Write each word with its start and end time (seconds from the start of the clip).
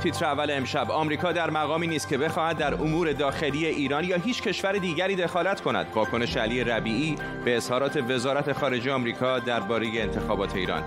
تیتر 0.00 0.24
اول 0.24 0.50
امشب. 0.50 0.90
آمریکا 0.90 1.32
در 1.32 1.50
مقامی 1.50 1.86
نیست 1.86 2.08
که 2.08 2.18
بخواهد 2.18 2.58
در 2.58 2.74
امور 2.74 3.12
داخلی 3.12 3.66
ایران 3.66 4.04
یا 4.04 4.16
هیچ 4.16 4.42
کشور 4.42 4.72
دیگری 4.72 5.16
دخالت 5.16 5.60
کند. 5.60 5.86
واکنش 5.94 6.36
علی 6.36 6.64
ربیعی 6.64 7.16
به 7.44 7.56
اظهارات 7.56 7.96
وزارت 7.96 8.52
خارجه 8.52 8.92
آمریکا 8.92 9.38
درباره 9.38 9.86
انتخابات 9.94 10.56
ایران. 10.56 10.82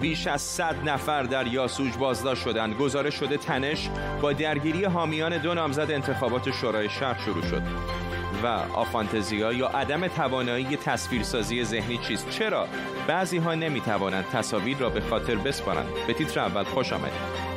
بیش 0.00 0.26
از 0.26 0.42
100 0.42 0.88
نفر 0.88 1.22
در 1.22 1.46
یاسوج 1.46 1.96
بازداشت 1.96 2.42
شدند. 2.42 2.76
گزارش 2.76 3.14
شده 3.14 3.36
تنش 3.36 3.90
با 4.22 4.32
درگیری 4.32 4.84
حامیان 4.84 5.38
دو 5.38 5.54
نامزد 5.54 5.90
انتخابات 5.90 6.50
شورای 6.50 6.90
شهر 6.90 7.20
شروع 7.24 7.42
شد. 7.42 7.62
و 8.42 8.46
آفانتزیا 8.74 9.52
یا 9.52 9.68
عدم 9.68 10.08
توانایی 10.08 10.76
تصویرسازی 10.76 11.64
ذهنی 11.64 11.98
چیست؟ 11.98 12.30
چرا؟ 12.30 12.68
بعضی 13.06 13.38
ها 13.38 13.54
نمی 13.54 13.82
تصاویر 14.32 14.76
را 14.76 14.88
به 14.88 15.00
خاطر 15.00 15.34
بسپارند. 15.34 15.88
به 16.06 16.12
تیتر 16.12 16.40
اول 16.40 16.62
خوش 16.62 16.92
آمدید. 16.92 17.51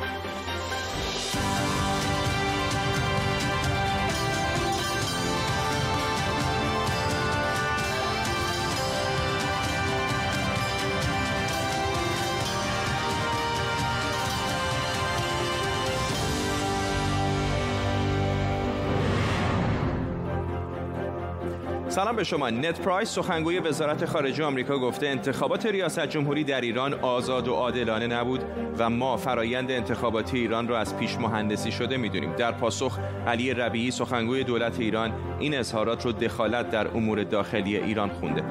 سلام 21.96 22.16
به 22.16 22.24
شما. 22.24 22.50
نت 22.50 22.80
پرایس 22.80 23.08
سخنگوی 23.08 23.58
وزارت 23.58 24.04
خارجه 24.04 24.44
آمریکا 24.44 24.78
گفته 24.78 25.06
انتخابات 25.06 25.66
ریاست 25.66 26.06
جمهوری 26.06 26.44
در 26.44 26.60
ایران 26.60 26.94
آزاد 26.94 27.48
و 27.48 27.54
عادلانه 27.54 28.06
نبود 28.06 28.44
و 28.78 28.90
ما 28.90 29.16
فرایند 29.16 29.70
انتخاباتی 29.70 30.38
ایران 30.38 30.68
را 30.68 30.78
از 30.78 30.96
پیش 30.96 31.16
مهندسی 31.16 31.72
شده 31.72 31.96
می‌دونیم. 31.96 32.32
در 32.32 32.52
پاسخ 32.52 32.98
علی 33.26 33.54
ربیعی 33.54 33.90
سخنگوی 33.90 34.44
دولت 34.44 34.80
ایران 34.80 35.12
این 35.38 35.58
اظهارات 35.58 36.04
رو 36.04 36.12
دخالت 36.12 36.70
در 36.70 36.88
امور 36.88 37.22
داخلی 37.22 37.76
ایران 37.76 38.10
خونده. 38.10 38.42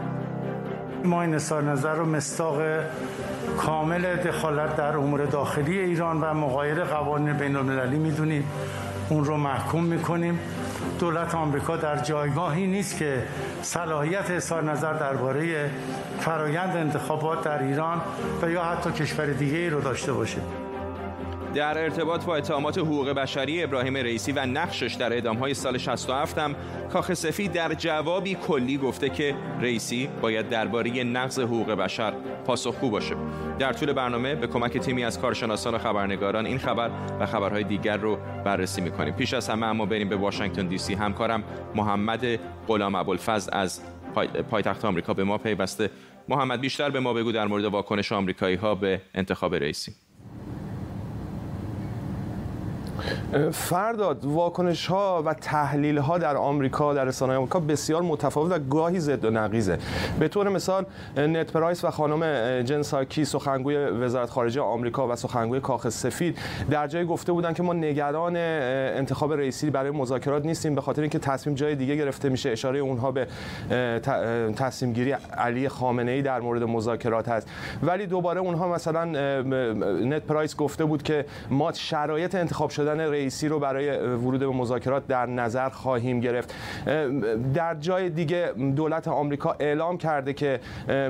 ما 1.03 1.21
این 1.21 1.35
اظهار 1.35 1.63
نظر 1.63 1.95
رو 1.95 2.05
مستاق 2.05 2.61
کامل 3.57 4.15
دخالت 4.15 4.75
در 4.75 4.97
امور 4.97 5.25
داخلی 5.25 5.79
ایران 5.79 6.21
و 6.21 6.33
مغایر 6.33 6.83
قوانین 6.83 7.33
بین 7.33 7.55
المللی 7.55 7.97
می‌دونیم. 7.97 8.43
اون 9.09 9.25
رو 9.25 9.37
محکوم 9.37 9.83
می‌کنیم. 9.83 10.39
دولت 10.99 11.35
آمریکا 11.35 11.77
در 11.77 11.99
جایگاهی 12.03 12.67
نیست 12.67 12.97
که 12.97 13.23
صلاحیت 13.61 14.31
اظهار 14.31 14.63
نظر 14.63 14.93
درباره 14.93 15.69
فرایند 16.19 16.77
انتخابات 16.77 17.43
در 17.43 17.63
ایران 17.63 18.01
و 18.41 18.49
یا 18.49 18.63
حتی 18.63 18.91
کشور 18.91 19.25
دیگه 19.25 19.69
رو 19.69 19.81
داشته 19.81 20.13
باشه. 20.13 20.37
در 21.55 21.77
ارتباط 21.77 22.25
با 22.25 22.35
اتهامات 22.35 22.77
حقوق 22.77 23.09
بشری 23.09 23.63
ابراهیم 23.63 23.97
رئیسی 23.97 24.31
و 24.31 24.45
نقشش 24.45 24.93
در 24.93 25.27
های 25.27 25.53
سال 25.53 25.77
67 25.77 26.37
هم 26.37 26.55
کاخ 26.93 27.13
سفید 27.13 27.51
در 27.51 27.73
جوابی 27.73 28.35
کلی 28.47 28.77
گفته 28.77 29.09
که 29.09 29.35
رئیسی 29.61 30.09
باید 30.21 30.49
درباره 30.49 31.03
نقض 31.03 31.39
حقوق 31.39 31.71
بشر 31.71 32.13
پاسخگو 32.45 32.89
باشه. 32.89 33.15
در 33.59 33.73
طول 33.73 33.93
برنامه 33.93 34.35
به 34.35 34.47
کمک 34.47 34.77
تیمی 34.77 35.03
از 35.03 35.19
کارشناسان 35.19 35.75
و 35.75 35.77
خبرنگاران 35.77 36.45
این 36.45 36.57
خبر 36.57 36.91
و 37.19 37.25
خبرهای 37.25 37.63
دیگر 37.63 37.97
رو 37.97 38.17
بررسی 38.45 38.81
می‌کنیم. 38.81 39.13
پیش 39.13 39.33
از 39.33 39.49
همه 39.49 39.65
اما 39.65 39.85
بریم 39.85 40.09
به 40.09 40.15
واشنگتن 40.15 40.67
دی 40.67 40.77
سی. 40.77 40.93
همکارم 40.93 41.43
محمد 41.75 42.25
غلام 42.67 42.95
ابوالفضل 42.95 43.49
از 43.53 43.81
پایتخت 44.51 44.85
آمریکا 44.85 45.13
به 45.13 45.23
ما 45.23 45.37
پیوسته. 45.37 45.89
محمد 46.27 46.61
بیشتر 46.61 46.89
به 46.89 46.99
ما 46.99 47.13
بگو 47.13 47.31
در 47.31 47.47
مورد 47.47 47.65
واکنش 47.65 48.11
آمریکایی 48.11 48.55
ها 48.55 48.75
به 48.75 49.01
انتخاب 49.13 49.55
رئیسی. 49.55 50.04
فرداد 53.51 54.25
واکنش 54.25 54.87
ها 54.87 55.23
و 55.25 55.33
تحلیل 55.33 55.97
ها 55.97 56.17
در 56.17 56.37
آمریکا 56.37 56.93
در 56.93 57.05
رسانه 57.05 57.35
آمریکا 57.35 57.59
بسیار 57.59 58.01
متفاوت 58.01 58.51
و 58.51 58.59
گاهی 58.59 58.99
ضد 58.99 59.25
و 59.25 59.29
نقیزه 59.29 59.77
به 60.19 60.27
طور 60.27 60.49
مثال 60.49 60.85
نت 61.17 61.51
پرایس 61.51 61.83
و 61.83 61.89
خانم 61.91 62.61
جنساکی 62.61 63.25
سخنگوی 63.25 63.75
وزارت 63.75 64.29
خارجه 64.29 64.61
آمریکا 64.61 65.07
و 65.07 65.15
سخنگوی 65.15 65.59
کاخ 65.59 65.89
سفید 65.89 66.37
در 66.69 66.87
جای 66.87 67.05
گفته 67.05 67.31
بودن 67.31 67.53
که 67.53 67.63
ما 67.63 67.73
نگران 67.73 68.35
انتخاب 68.35 69.33
رئیسی 69.33 69.69
برای 69.69 69.91
مذاکرات 69.91 70.45
نیستیم 70.45 70.75
به 70.75 70.81
خاطر 70.81 71.01
اینکه 71.01 71.19
تصمیم 71.19 71.55
جای 71.55 71.75
دیگه 71.75 71.95
گرفته 71.95 72.29
میشه. 72.29 72.49
اشاره 72.49 72.79
اونها 72.79 73.11
به 73.11 73.27
تصمیم 74.55 74.93
گیری 74.93 75.11
علی 75.37 75.69
خامنه 75.69 76.11
ای 76.11 76.21
در 76.21 76.39
مورد 76.39 76.63
مذاکرات 76.63 77.29
هست. 77.29 77.47
ولی 77.83 78.05
دوباره 78.05 78.39
اونها 78.39 78.67
مثلا 78.67 79.05
نت 80.05 80.21
پرایس 80.21 80.55
گفته 80.55 80.85
بود 80.85 81.03
که 81.03 81.25
ما 81.49 81.71
شرایط 81.71 82.35
انتخاب 82.35 82.69
شدن 82.85 82.99
رئیسی 82.99 83.47
رو 83.47 83.59
برای 83.59 83.97
ورود 83.97 84.39
به 84.39 84.47
مذاکرات 84.47 85.07
در 85.07 85.25
نظر 85.25 85.69
خواهیم 85.69 86.19
گرفت. 86.19 86.55
در 87.53 87.75
جای 87.75 88.09
دیگه 88.09 88.51
دولت 88.75 89.07
آمریکا 89.07 89.55
اعلام 89.59 89.97
کرده 89.97 90.33
که 90.33 90.59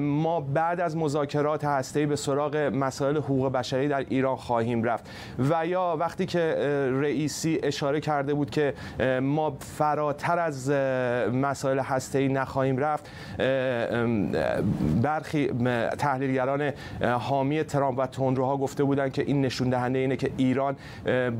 ما 0.01 0.41
بعد 0.41 0.79
از 0.79 0.97
مذاکرات 0.97 1.65
هسته‌ای 1.65 2.05
به 2.05 2.15
سراغ 2.15 2.55
مسائل 2.55 3.17
حقوق 3.17 3.51
بشری 3.51 3.87
در 3.87 4.05
ایران 4.09 4.35
خواهیم 4.35 4.83
رفت. 4.83 5.09
و 5.49 5.65
یا 5.67 5.97
وقتی 5.99 6.25
که 6.25 6.55
رئیسی 7.01 7.59
اشاره 7.63 7.99
کرده 7.99 8.33
بود 8.33 8.49
که 8.49 8.73
ما 9.21 9.57
فراتر 9.59 10.39
از 10.39 10.69
مسائل 11.33 11.79
هسته‌ای 11.79 12.27
نخواهیم 12.27 12.77
رفت 12.77 13.09
برخی 15.01 15.47
تحلیلگران 15.97 16.71
حامی 17.19 17.63
ترامپ 17.63 17.99
و 17.99 18.07
تندروها 18.07 18.57
گفته 18.57 18.83
بودند 18.83 19.13
که 19.13 19.21
این 19.21 19.41
نشون 19.41 19.69
دهنده 19.69 19.99
اینه 19.99 20.15
که 20.15 20.31
ایران 20.37 20.75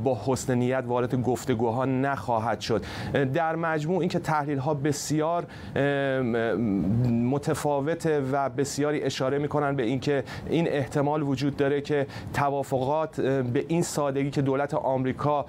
با 0.04 0.16
حسن 0.26 0.58
نیت 0.58 0.84
وارد 0.88 1.22
گفتگوها 1.22 1.86
نخواهد 1.86 2.60
شد. 2.60 2.86
در 3.34 3.56
مجموع 3.56 4.00
اینکه 4.00 4.20
تحلیل 4.20 4.58
ها 4.58 4.74
بسیار 4.74 5.46
متفاوته 7.10 8.20
و 8.32 8.50
بسیاری 8.50 9.02
اشاره 9.02 9.38
می‌کنن 9.38 9.76
به 9.76 9.84
اینکه 9.84 10.24
این 10.50 10.68
احتمال 10.68 11.24
وجود 11.24 11.58
داره 11.58 11.82
که 11.82 12.08
توافقات 12.34 13.22
به 13.22 13.66
این 13.68 13.82
سادگی 13.82 14.30
که 14.30 14.42
دولت 14.42 14.74
آمریکا 14.74 15.46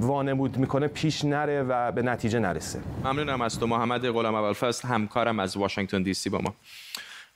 وانمود 0.00 0.58
می‌کنه 0.58 0.88
پیش 0.88 1.24
نره 1.24 1.62
و 1.62 1.92
به 1.92 2.02
نتیجه 2.02 2.38
نرسه. 2.38 2.78
ممنونم 3.04 3.40
از 3.40 3.58
تو 3.58 3.66
محمد 3.66 4.08
غلام 4.08 4.34
ابوالفضل 4.34 4.88
همکارم 4.88 5.40
از 5.40 5.56
واشنگتن 5.56 6.02
دی 6.02 6.14
سی 6.14 6.30
با 6.30 6.38
ما. 6.38 6.54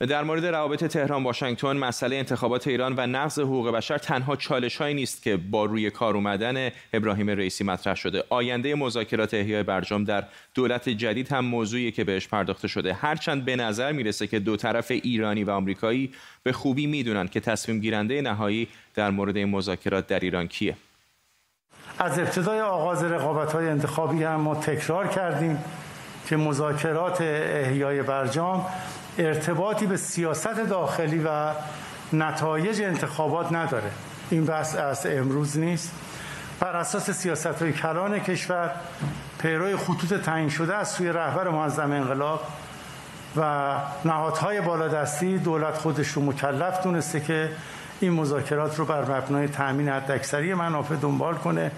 در 0.01 0.23
مورد 0.23 0.47
روابط 0.47 0.85
تهران 0.85 1.25
واشنگتن 1.25 1.77
مسئله 1.77 2.17
انتخابات 2.17 2.67
ایران 2.67 2.95
و 2.97 3.07
نقض 3.07 3.39
حقوق 3.39 3.71
بشر 3.71 3.99
تنها 3.99 4.37
چالش 4.37 4.81
نیست 4.81 5.23
که 5.23 5.37
با 5.37 5.65
روی 5.65 5.91
کار 5.91 6.15
اومدن 6.15 6.71
ابراهیم 6.93 7.31
رئیسی 7.31 7.65
مطرح 7.65 7.95
شده. 7.95 8.25
آینده 8.29 8.75
مذاکرات 8.75 9.35
احیای 9.35 9.63
برجام 9.63 10.05
در 10.05 10.25
دولت 10.55 10.89
جدید 10.89 11.33
هم 11.33 11.45
موضوعی 11.45 11.93
که 11.93 12.05
بهش 12.05 12.29
پرداخته 12.29 12.69
شده. 12.69 12.95
هرچند 12.95 13.45
به 13.45 13.57
نظر 13.57 13.93
می‌رسه 13.93 14.27
که 14.27 14.39
دو 14.39 14.57
طرف 14.57 14.91
ایرانی 14.91 15.45
و 15.45 15.51
آمریکایی 15.51 16.13
به 16.43 16.53
خوبی 16.53 16.87
می‌دونن 16.87 17.29
که 17.29 17.41
تصمیم 17.41 17.81
گیرنده 17.81 18.23
نهایی 18.23 18.69
در 18.95 19.11
مورد 19.11 19.37
این 19.37 19.49
مذاکرات 19.49 20.07
در 20.07 20.21
ایران 20.21 20.49
کیه. 20.49 20.77
از 21.99 22.19
ابتدای 22.19 22.61
آغاز 22.61 23.05
رقابت 23.05 23.53
های 23.53 23.69
انتخابی 23.69 24.23
هم 24.23 24.41
ما 24.41 24.55
تکرار 24.55 25.09
کردیم 25.09 25.59
که 26.29 26.37
مذاکرات 26.37 27.21
احیای 27.21 28.03
برجام 28.03 28.67
ارتباطی 29.19 29.87
به 29.87 29.97
سیاست 29.97 30.57
داخلی 30.69 31.19
و 31.19 31.51
نتایج 32.13 32.83
انتخابات 32.83 33.53
نداره. 33.53 33.91
این 34.31 34.45
بحث 34.45 34.77
از 34.77 35.07
امروز 35.07 35.59
نیست. 35.59 35.93
بر 36.61 36.77
اساس 36.77 37.11
سیاست 37.11 37.47
های 37.47 37.73
کلان 37.73 38.19
کشور 38.19 38.71
پیروی 39.39 39.77
خطوط 39.77 40.15
تعیین 40.15 40.49
شده 40.49 40.75
از 40.75 40.89
سوی 40.89 41.09
رهبر 41.09 41.49
معظم 41.49 41.93
انقلاب 41.93 42.41
و 43.37 43.75
نهادهای 44.05 44.61
بالادستی 44.61 45.39
دولت 45.39 45.75
خودش 45.75 46.09
رو 46.09 46.23
مکلف 46.23 46.83
دونسته 46.83 47.21
که 47.21 47.51
این 48.01 48.13
مذاکرات 48.13 48.79
رو 48.79 48.85
بر 48.85 49.01
مبنای 49.01 49.49
تأمین 49.49 49.89
حداکثری 49.89 50.55
منافع 50.55 50.95
دنبال 50.95 51.35
کنه. 51.35 51.71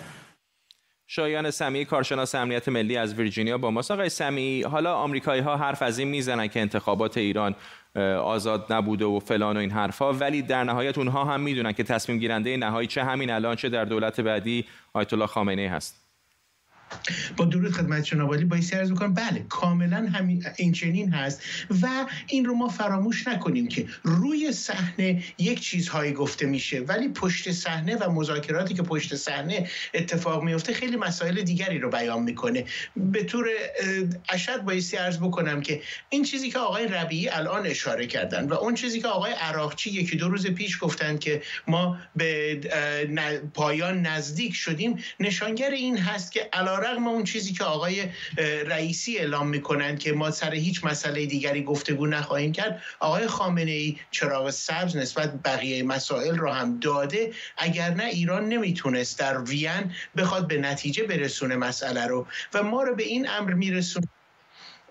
شایان 1.09 1.51
سمی 1.51 1.85
کارشناس 1.85 2.35
امنیت 2.35 2.69
ملی 2.69 2.97
از 2.97 3.15
ویرجینیا 3.15 3.59
با 3.59 3.71
ماست. 3.71 3.91
آقای 3.91 4.09
سمی 4.09 4.63
حالا 4.63 4.95
آمریکایی 4.95 5.43
ها 5.43 5.57
حرف 5.57 5.83
از 5.83 5.99
این 5.99 6.09
می‌زنن 6.09 6.47
که 6.47 6.61
انتخابات 6.61 7.19
ایران 7.19 7.55
آزاد 8.23 8.73
نبوده 8.73 9.05
و 9.05 9.19
فلان 9.19 9.57
و 9.57 9.61
این 9.61 9.71
حرفها 9.71 10.13
ولی 10.13 10.43
در 10.43 10.65
نهایت 10.65 10.99
اونها 10.99 11.25
هم 11.25 11.41
می‌دونن 11.41 11.73
که 11.73 11.83
تصمیم 11.83 12.19
گیرنده 12.19 12.57
نهایی 12.57 12.89
چه 12.89 13.05
همین 13.05 13.31
الان 13.31 13.57
چه 13.57 13.69
در 13.69 13.85
دولت 13.85 14.21
بعدی 14.21 14.65
آیت 14.93 15.13
الله 15.13 15.27
خامنه 15.27 15.63
ای 15.63 15.69
هست. 15.69 16.06
با 17.37 17.45
درود 17.45 17.73
خدمت 17.73 18.03
جناب 18.03 18.29
عالی 18.29 18.45
بایستی 18.45 18.77
عرض 18.77 18.91
می‌کنم 18.91 19.15
بله 19.15 19.45
کاملا 19.49 20.09
همین 20.13 20.45
این 20.57 20.73
چنین 20.73 21.13
هست 21.13 21.43
و 21.83 22.07
این 22.27 22.45
رو 22.45 22.55
ما 22.55 22.69
فراموش 22.69 23.29
نکنیم 23.29 23.69
که 23.69 23.87
روی 24.03 24.53
صحنه 24.53 25.23
یک 25.39 25.61
چیزهایی 25.61 26.13
گفته 26.13 26.47
میشه 26.47 26.81
ولی 26.81 27.09
پشت 27.09 27.51
صحنه 27.51 27.97
و 27.97 28.11
مذاکراتی 28.11 28.75
که 28.75 28.83
پشت 28.83 29.17
صحنه 29.17 29.69
اتفاق 29.95 30.43
میفته 30.43 30.73
خیلی 30.73 30.97
مسائل 30.97 31.43
دیگری 31.43 31.79
رو 31.79 31.91
بیان 31.91 32.23
می‌کنه. 32.23 32.65
به 32.97 33.25
طور 33.25 33.47
اشد 34.29 34.63
بایستی 34.63 34.97
عرض 34.97 35.19
بکنم 35.19 35.61
که 35.61 35.83
این 36.09 36.23
چیزی 36.23 36.51
که 36.51 36.59
آقای 36.59 36.87
ربیعی 36.87 37.29
الان 37.29 37.67
اشاره 37.67 38.07
کردن 38.07 38.49
و 38.49 38.55
اون 38.55 38.75
چیزی 38.75 39.01
که 39.01 39.09
آقای 39.09 39.33
عراقچی 39.33 39.91
یکی 39.91 40.17
دو 40.17 40.29
روز 40.29 40.47
پیش 40.47 40.79
گفتن 40.81 41.19
که 41.19 41.43
ما 41.67 41.99
به 42.17 42.61
پایان 43.55 44.07
نزدیک 44.07 44.55
شدیم 44.55 44.99
نشانگر 45.21 45.71
این 45.71 45.99
هست 45.99 46.33
که 46.33 46.49
علیرغم 46.77 47.09
اون 47.09 47.25
چیزی 47.25 47.53
که 47.53 47.65
آقای 47.65 48.05
رئیسی 48.67 49.19
اعلام 49.19 49.49
می‌کنن 49.49 49.99
که 49.99 50.13
ما 50.13 50.31
سر 50.31 50.55
هیچ 50.55 50.85
مسئله 50.85 51.27
دیگری 51.27 51.63
گفتگو 51.63 52.07
نخواهیم 52.07 52.53
کرد 52.53 52.83
آقای 53.01 53.27
خامنه 53.27 53.71
ای 53.71 53.97
چراغ 54.11 54.51
سبز 54.51 54.97
نسبت 54.97 55.43
بقیه 55.43 55.83
مسائل 55.83 56.37
رو 56.37 56.51
هم 56.51 56.79
داده. 56.79 57.33
اگر 57.57 57.91
نه 57.95 58.05
ایران 58.05 58.49
نمی‌تونست 58.49 59.19
در 59.19 59.41
وین 59.41 59.93
بخواد 60.17 60.49
به 60.49 60.59
نتیجه 60.59 61.05
برسونه 61.05 61.57
مسئله 61.57 62.07
رو. 62.07 62.27
و 62.55 62.63
ما 62.63 62.83
رو 62.83 62.95
به 62.95 63.03
این 63.03 63.29
امر 63.29 63.53
میرسونه 63.53 64.07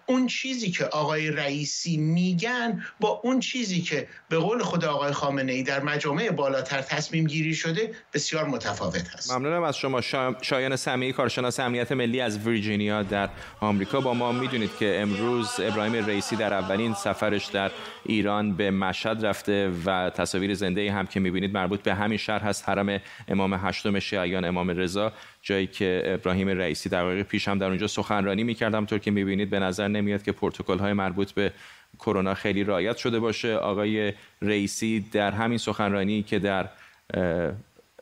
اون 0.08 0.28
چیزی 0.28 0.72
که 0.72 0.86
آقای 0.86 1.32
رئیسی 1.32 1.98
میگن 1.98 2.84
با 3.00 3.22
اون 3.24 3.40
چیزی 3.40 3.82
که 3.82 4.08
به 4.30 4.38
قول 4.38 4.64
خود 4.64 4.86
آقای 4.86 5.12
خامنه 5.12 5.54
ای 5.54 5.64
در 5.64 5.84
مجامع 5.84 6.32
بالاتر 6.32 6.82
تصمیم 6.82 7.28
گیری 7.28 7.56
شده 7.56 7.92
بسیار 8.14 8.46
متفاوت 8.46 9.08
هست. 9.08 9.32
ممنونم 9.32 9.64
از 9.64 9.78
شما. 9.78 10.02
شایان 10.42 10.76
سمیعی 10.76 11.14
کارشناس 11.14 11.60
امنیت 11.60 11.92
ملی 11.92 12.22
از 12.22 12.48
ویرجینیا 12.48 13.04
در 13.04 13.30
آمریکا. 13.60 14.02
با 14.02 14.14
ما 14.14 14.32
می‌دونید 14.32 14.70
که 14.80 14.98
امروز 15.02 15.50
ابراهیم 15.60 16.06
رئیسی 16.06 16.36
در 16.36 16.54
اولین 16.54 16.94
سفرش 16.94 17.46
در 17.46 17.72
ایران 18.06 18.54
به 18.54 18.72
مشهد 18.72 19.26
رفته 19.26 19.72
و 19.86 20.10
تصاویر 20.10 20.54
زنده 20.54 20.92
هم 20.92 21.08
که 21.08 21.20
می‌بینید 21.20 21.54
مربوط 21.54 21.82
به 21.82 21.96
همین 21.96 22.18
شهر 22.18 22.40
هست. 22.40 22.70
حرم 22.70 23.02
امام 23.28 23.54
هشتم 23.54 24.00
شیعیان 24.00 24.46
امام 24.46 24.70
رضا. 24.70 25.14
جایی 25.46 25.68
که 25.68 26.04
ابراهیم 26.06 26.50
رئیسی 26.50 26.90
در 26.90 27.24
پیش 27.24 27.48
هم 27.48 27.58
در 27.58 27.68
اونجا 27.68 27.88
سخنرانی 27.88 28.44
می‌کردم. 28.44 28.76
همونطور 28.76 29.00
که 29.00 29.12
می‌بینید 29.12 29.50
به 29.50 29.60
نظر 29.60 29.88
نمیاد 29.88 30.24
که 30.24 30.32
پروتکل 30.32 30.78
های 30.78 30.94
مربوط 30.94 31.32
به 31.32 31.52
کرونا 32.00 32.34
خیلی 32.34 32.64
رعایت 32.64 32.98
شده 32.98 33.20
باشه. 33.20 33.56
آقای 33.56 34.14
رئیسی 34.42 35.06
در 35.12 35.32
همین 35.32 35.58
سخنرانی 35.58 36.24
که 36.24 36.40
در 36.40 36.70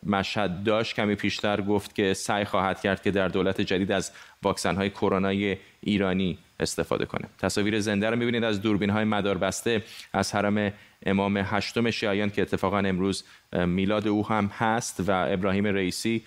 مشهد 0.06 0.63
داشت 0.63 0.95
کمی 0.95 1.16
پیشتر 1.16 1.62
گفت 1.62 1.95
که 1.95 2.13
سعی 2.13 2.45
خواهد 2.45 2.81
کرد 2.81 3.01
که 3.04 3.12
در 3.12 3.28
دولت 3.28 3.62
جدید 3.62 3.92
از 3.92 4.12
واکسن 4.44 4.75
های 4.75 4.89
کرونای 4.89 5.57
ایرانی 5.81 6.38
استفاده 6.60 7.06
کنه. 7.06 7.28
تصاویر 7.39 7.80
زنده 7.80 8.10
رو 8.10 8.16
می‌بینید 8.16 8.44
از 8.44 8.62
دوربین 8.62 8.89
های 8.89 9.04
مدار 9.04 9.38
بسته 9.38 9.84
از 10.13 10.36
حرم 10.36 10.74
امام 11.06 11.38
هشتم 11.38 11.92
شیعیان 11.92 12.30
که 12.30 12.42
اتفاقا 12.42 12.78
امروز 12.78 13.24
میلاد 13.54 14.07
او 14.07 14.28
هم 14.28 14.51
هست 14.57 15.04
و 15.07 15.12
ابراهیم 15.30 15.66
رئیسی 15.66 16.24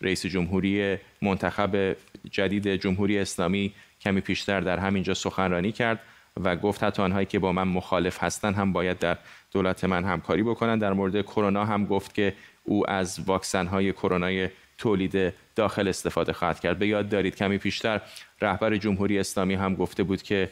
رئیس 0.00 0.26
جمهوری 0.26 0.96
منتخب 1.22 1.96
جدید 2.30 2.68
جمهوری 2.68 3.18
اسلامی 3.18 3.72
کمی 4.00 4.20
پیشتر 4.20 4.60
در 4.60 4.78
همینجا 4.78 5.14
سخنرانی 5.14 5.72
کرد 5.72 6.00
و 6.44 6.56
گفت 6.56 6.82
حتی 6.82 7.02
آنهایی 7.02 7.26
که 7.26 7.38
با 7.38 7.52
من 7.52 7.68
مخالف 7.68 8.22
هستند 8.22 8.54
هم 8.54 8.72
باید 8.72 8.98
در 8.98 9.18
دولت 9.52 9.84
من 9.84 10.04
همکاری 10.04 10.42
بکنند 10.42 10.80
در 10.80 10.92
مورد 10.92 11.22
کرونا 11.22 11.64
هم 11.64 11.86
گفت 11.86 12.14
که 12.14 12.34
او 12.64 12.90
از 12.90 13.20
واکسن 13.26 13.66
های 13.66 13.92
کرونای 13.92 14.48
تولید 14.78 15.34
داخل 15.56 15.88
استفاده 15.88 16.32
خواهد 16.32 16.60
کرد. 16.60 16.78
به 16.78 16.86
یاد 16.86 17.08
دارید 17.08 17.36
کمی 17.36 17.58
پیشتر 17.58 18.00
رهبر 18.40 18.76
جمهوری 18.76 19.18
اسلامی 19.18 19.54
هم 19.54 19.74
گفته 19.74 20.02
بود 20.02 20.22
که 20.22 20.50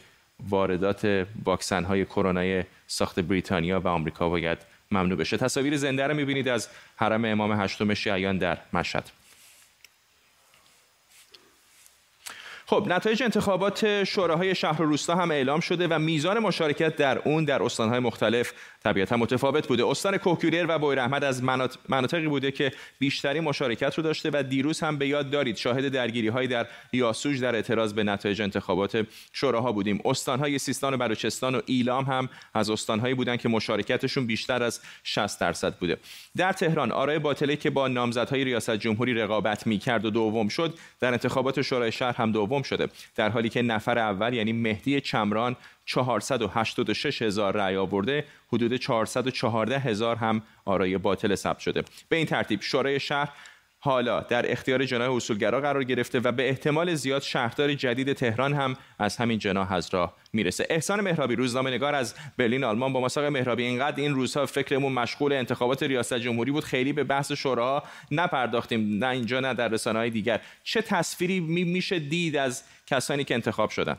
واردات 0.49 1.27
واکسن 1.45 1.85
های 1.85 2.05
کرونای 2.05 2.65
ساخت 2.87 3.21
بریتانیا 3.21 3.81
و 3.81 3.89
آمریکا 3.89 4.29
باید 4.29 4.59
ممنوع 4.91 5.19
بشه. 5.19 5.37
تصاویر 5.37 5.77
زنده 5.77 6.07
رو 6.07 6.15
می‌بینید 6.15 6.49
از 6.49 6.69
حرم 6.97 7.25
امام 7.25 7.61
هشتم 7.61 7.95
شیعیان 7.95 8.39
در 8.39 8.59
مشهد. 8.73 9.11
خب 12.69 12.87
نتایج 12.89 13.23
انتخابات 13.23 14.05
شوراهای 14.05 14.55
شهر 14.55 14.83
و 14.83 14.85
روستا 14.85 15.15
هم 15.15 15.31
اعلام 15.31 15.61
شده 15.61 15.89
و 15.89 15.99
میزان 15.99 16.39
مشارکت 16.39 16.97
در 16.97 17.19
اون 17.19 17.45
در 17.45 17.63
استانهای 17.63 17.99
مختلف 17.99 18.53
طبیعتا 18.85 19.17
متفاوت 19.17 19.69
بوده. 19.69 19.87
استان 19.87 20.17
کوکوریر 20.17 20.67
و 20.69 20.79
بویراحمد 20.79 21.25
از 21.25 21.43
مناطقی 21.89 22.27
بوده 22.29 22.51
که 22.51 22.73
بیشتری 22.99 23.41
مشارکت 23.41 23.95
رو 23.95 24.03
داشته 24.03 24.31
و 24.33 24.43
دیروز 24.43 24.81
هم 24.81 24.99
به 24.99 25.09
یاد 25.09 25.31
دارید 25.31 25.57
شاهد 25.57 25.89
درگیری 25.89 26.29
های 26.29 26.47
در 26.47 26.67
یاسوج 26.93 27.41
در 27.41 27.55
اعتراض 27.55 27.93
به 27.93 28.05
نتایج 28.05 28.43
انتخابات 28.43 29.07
شوراها 29.33 29.73
بودیم. 29.73 30.01
استانهای 30.05 30.59
سیستان 30.59 30.95
و 30.95 30.97
بلوچستان 30.97 31.55
و 31.55 31.61
ایلام 31.67 32.05
هم 32.05 32.29
از 32.55 32.71
استانهایی 32.71 33.15
بودند 33.15 33.41
که 33.41 33.49
مشارکتشون 33.49 34.27
بیشتر 34.27 34.63
از 34.63 34.81
60 35.05 35.41
درصد 35.41 35.75
بوده. 35.75 35.97
در 36.37 36.53
تهران 36.53 36.93
آرای 36.93 37.19
باطله 37.19 37.57
که 37.57 37.71
با 37.71 37.89
نامزدهای 37.89 38.45
ریاست 38.45 38.77
جمهوری 38.77 39.15
رقابت 39.15 39.67
می‌کرد 39.67 40.05
و 40.05 40.11
دوم 40.11 40.49
شد 40.49 40.75
در 41.01 41.13
انتخابات 41.13 41.63
شورای 41.63 41.93
شهر 41.93 42.17
هم 42.17 42.33
دوم 42.33 42.56
شده. 42.63 42.89
در 43.15 43.29
حالی 43.29 43.49
که 43.49 43.63
نفر 43.63 43.99
اول 43.99 44.35
یعنی 44.35 44.53
مهدی 44.53 45.01
چمران 45.01 45.57
486 45.87 47.23
هزار 47.23 47.57
رأی 47.57 47.77
آورده 47.77 48.25
حدود 48.53 48.77
414 48.77 49.79
هزار 49.79 50.17
هم 50.17 50.43
آرای 50.65 50.99
باطل 50.99 51.35
ثبت 51.35 51.59
شده. 51.59 51.83
به 52.09 52.17
این 52.17 52.27
ترتیب 52.27 52.61
شورای 52.63 53.01
شهر 53.01 53.29
حالا 53.87 54.21
در 54.21 54.53
اختیار 54.53 54.85
جناح 54.85 55.15
اصولگرا 55.15 55.61
قرار 55.61 55.85
گرفته 55.85 56.21
و 56.21 56.33
به 56.33 56.49
احتمال 56.49 56.95
زیاد 56.95 57.23
شهردار 57.23 57.75
جدید 57.75 58.13
تهران 58.13 58.55
هم 58.55 58.77
از 58.99 59.17
همین 59.17 59.39
جناح 59.39 59.73
از 59.73 59.89
راه 59.95 60.15
می‌رسه. 60.33 60.67
احسان 60.71 61.01
مهرابی 61.01 61.37
روزنامه 61.37 61.71
نگار 61.71 61.95
از 61.95 62.15
برلین 62.37 62.65
آلمان. 62.65 62.93
با 62.93 63.01
مساق 63.01 63.25
مهرابی 63.25 63.63
اینقدر 63.63 64.03
این 64.03 64.15
روزها 64.15 64.47
فکرمون 64.47 64.93
مشغول 64.93 65.33
انتخابات 65.33 65.83
ریاست 65.83 66.15
جمهوری 66.15 66.51
بود 66.51 66.65
خیلی 66.65 66.93
به 66.93 67.05
بحث 67.05 67.33
شورا 67.33 67.83
نپرداختیم 68.11 69.05
نه 69.05 69.09
اینجا 69.09 69.41
نه 69.41 69.55
در 69.55 69.69
رسانه 69.69 69.99
های 69.99 70.11
دیگر. 70.11 70.41
چه 70.65 70.83
تصویری 70.83 71.41
میشه 71.41 71.99
دید 71.99 72.37
از 72.37 72.65
کسانی 72.87 73.25
که 73.25 73.35
انتخاب 73.35 73.71
شدن؟ 73.71 73.97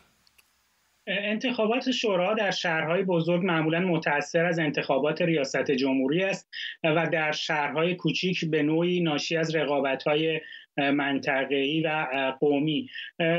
انتخابات 1.07 1.92
شورا 1.92 2.33
در 2.33 2.51
شهرهای 2.51 3.04
بزرگ 3.04 3.44
معمولا 3.44 3.80
متأثر 3.80 4.45
از 4.45 4.59
انتخابات 4.59 5.21
ریاست 5.21 5.71
جمهوری 5.71 6.24
است 6.24 6.50
و 6.83 7.07
در 7.12 7.31
شهرهای 7.31 7.95
کوچیک 7.95 8.45
به 8.45 8.63
نوعی 8.63 9.01
ناشی 9.01 9.38
از 9.38 9.56
رقابت‌های 9.56 10.42
منطقه‌ای 10.77 11.81
و 11.81 12.07
قومی. 12.39 12.89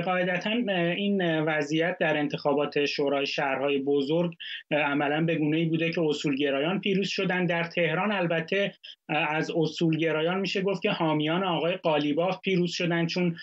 قاعدتا 0.04 0.50
این 0.50 1.40
وضعیت 1.40 1.96
در 2.00 2.16
انتخابات 2.16 2.84
شورای 2.84 3.26
شهرهای 3.26 3.78
بزرگ 3.78 4.34
عملا 4.70 5.24
به 5.24 5.34
گونه‌ای 5.34 5.64
بوده 5.64 5.92
که 5.92 6.00
اصولگرایان 6.00 6.80
پیروز 6.80 7.08
شدن. 7.08 7.46
در 7.46 7.64
تهران 7.64 8.12
البته 8.12 8.72
از 9.08 9.50
اصولگرایان 9.56 10.40
میشه 10.40 10.62
گفت 10.62 10.82
که 10.82 10.90
حامیان 10.90 11.44
آقای 11.44 11.76
قالیباف 11.76 12.40
پیروز 12.40 12.72
شدن 12.72 13.06
چون 13.06 13.36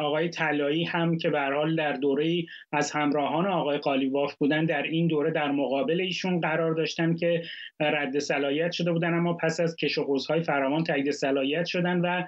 آقای 0.00 0.28
طلایی 0.28 0.84
هم 0.84 1.18
که 1.18 1.30
به 1.30 1.40
حال 1.40 1.76
در 1.76 1.92
دوره 1.92 2.44
از 2.72 2.92
همراهان 2.92 3.46
آقای 3.46 3.78
قالیباف 3.78 4.34
بودن 4.34 4.64
در 4.64 4.82
این 4.82 5.06
دوره 5.06 5.30
در 5.30 5.50
مقابل 5.50 6.00
ایشون 6.00 6.40
قرار 6.40 6.74
داشتن 6.74 7.14
که 7.14 7.42
رد 7.80 8.18
صلاحیت 8.18 8.72
شده 8.72 8.92
بودن. 8.92 9.14
اما 9.14 9.34
پس 9.34 9.60
از 9.60 9.76
کش 9.76 9.98
و 9.98 10.18
فراوان 10.46 10.84
تایید 10.84 11.10
صلاحیت 11.10 11.66
شدن 11.66 12.00
و 12.00 12.22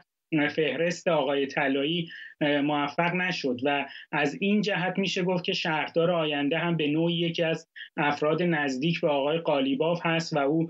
فهرست 0.49 1.09
آقای 1.09 1.47
طلایی 1.47 2.11
موفق 2.41 3.15
نشد 3.15 3.61
و 3.65 3.87
از 4.13 4.39
این 4.41 4.61
جهت 4.61 4.99
میشه 4.99 5.23
گفت 5.23 5.45
که 5.45 5.53
شهردار 5.53 6.11
آینده 6.11 6.59
هم 6.59 6.77
به 6.77 6.87
نوعی 6.87 7.15
یکی 7.15 7.43
از 7.43 7.69
افراد 7.97 8.43
نزدیک 8.43 9.01
به 9.01 9.09
آقای 9.09 9.39
قالیباف 9.39 10.01
هست 10.05 10.37
و 10.37 10.39
او 10.39 10.69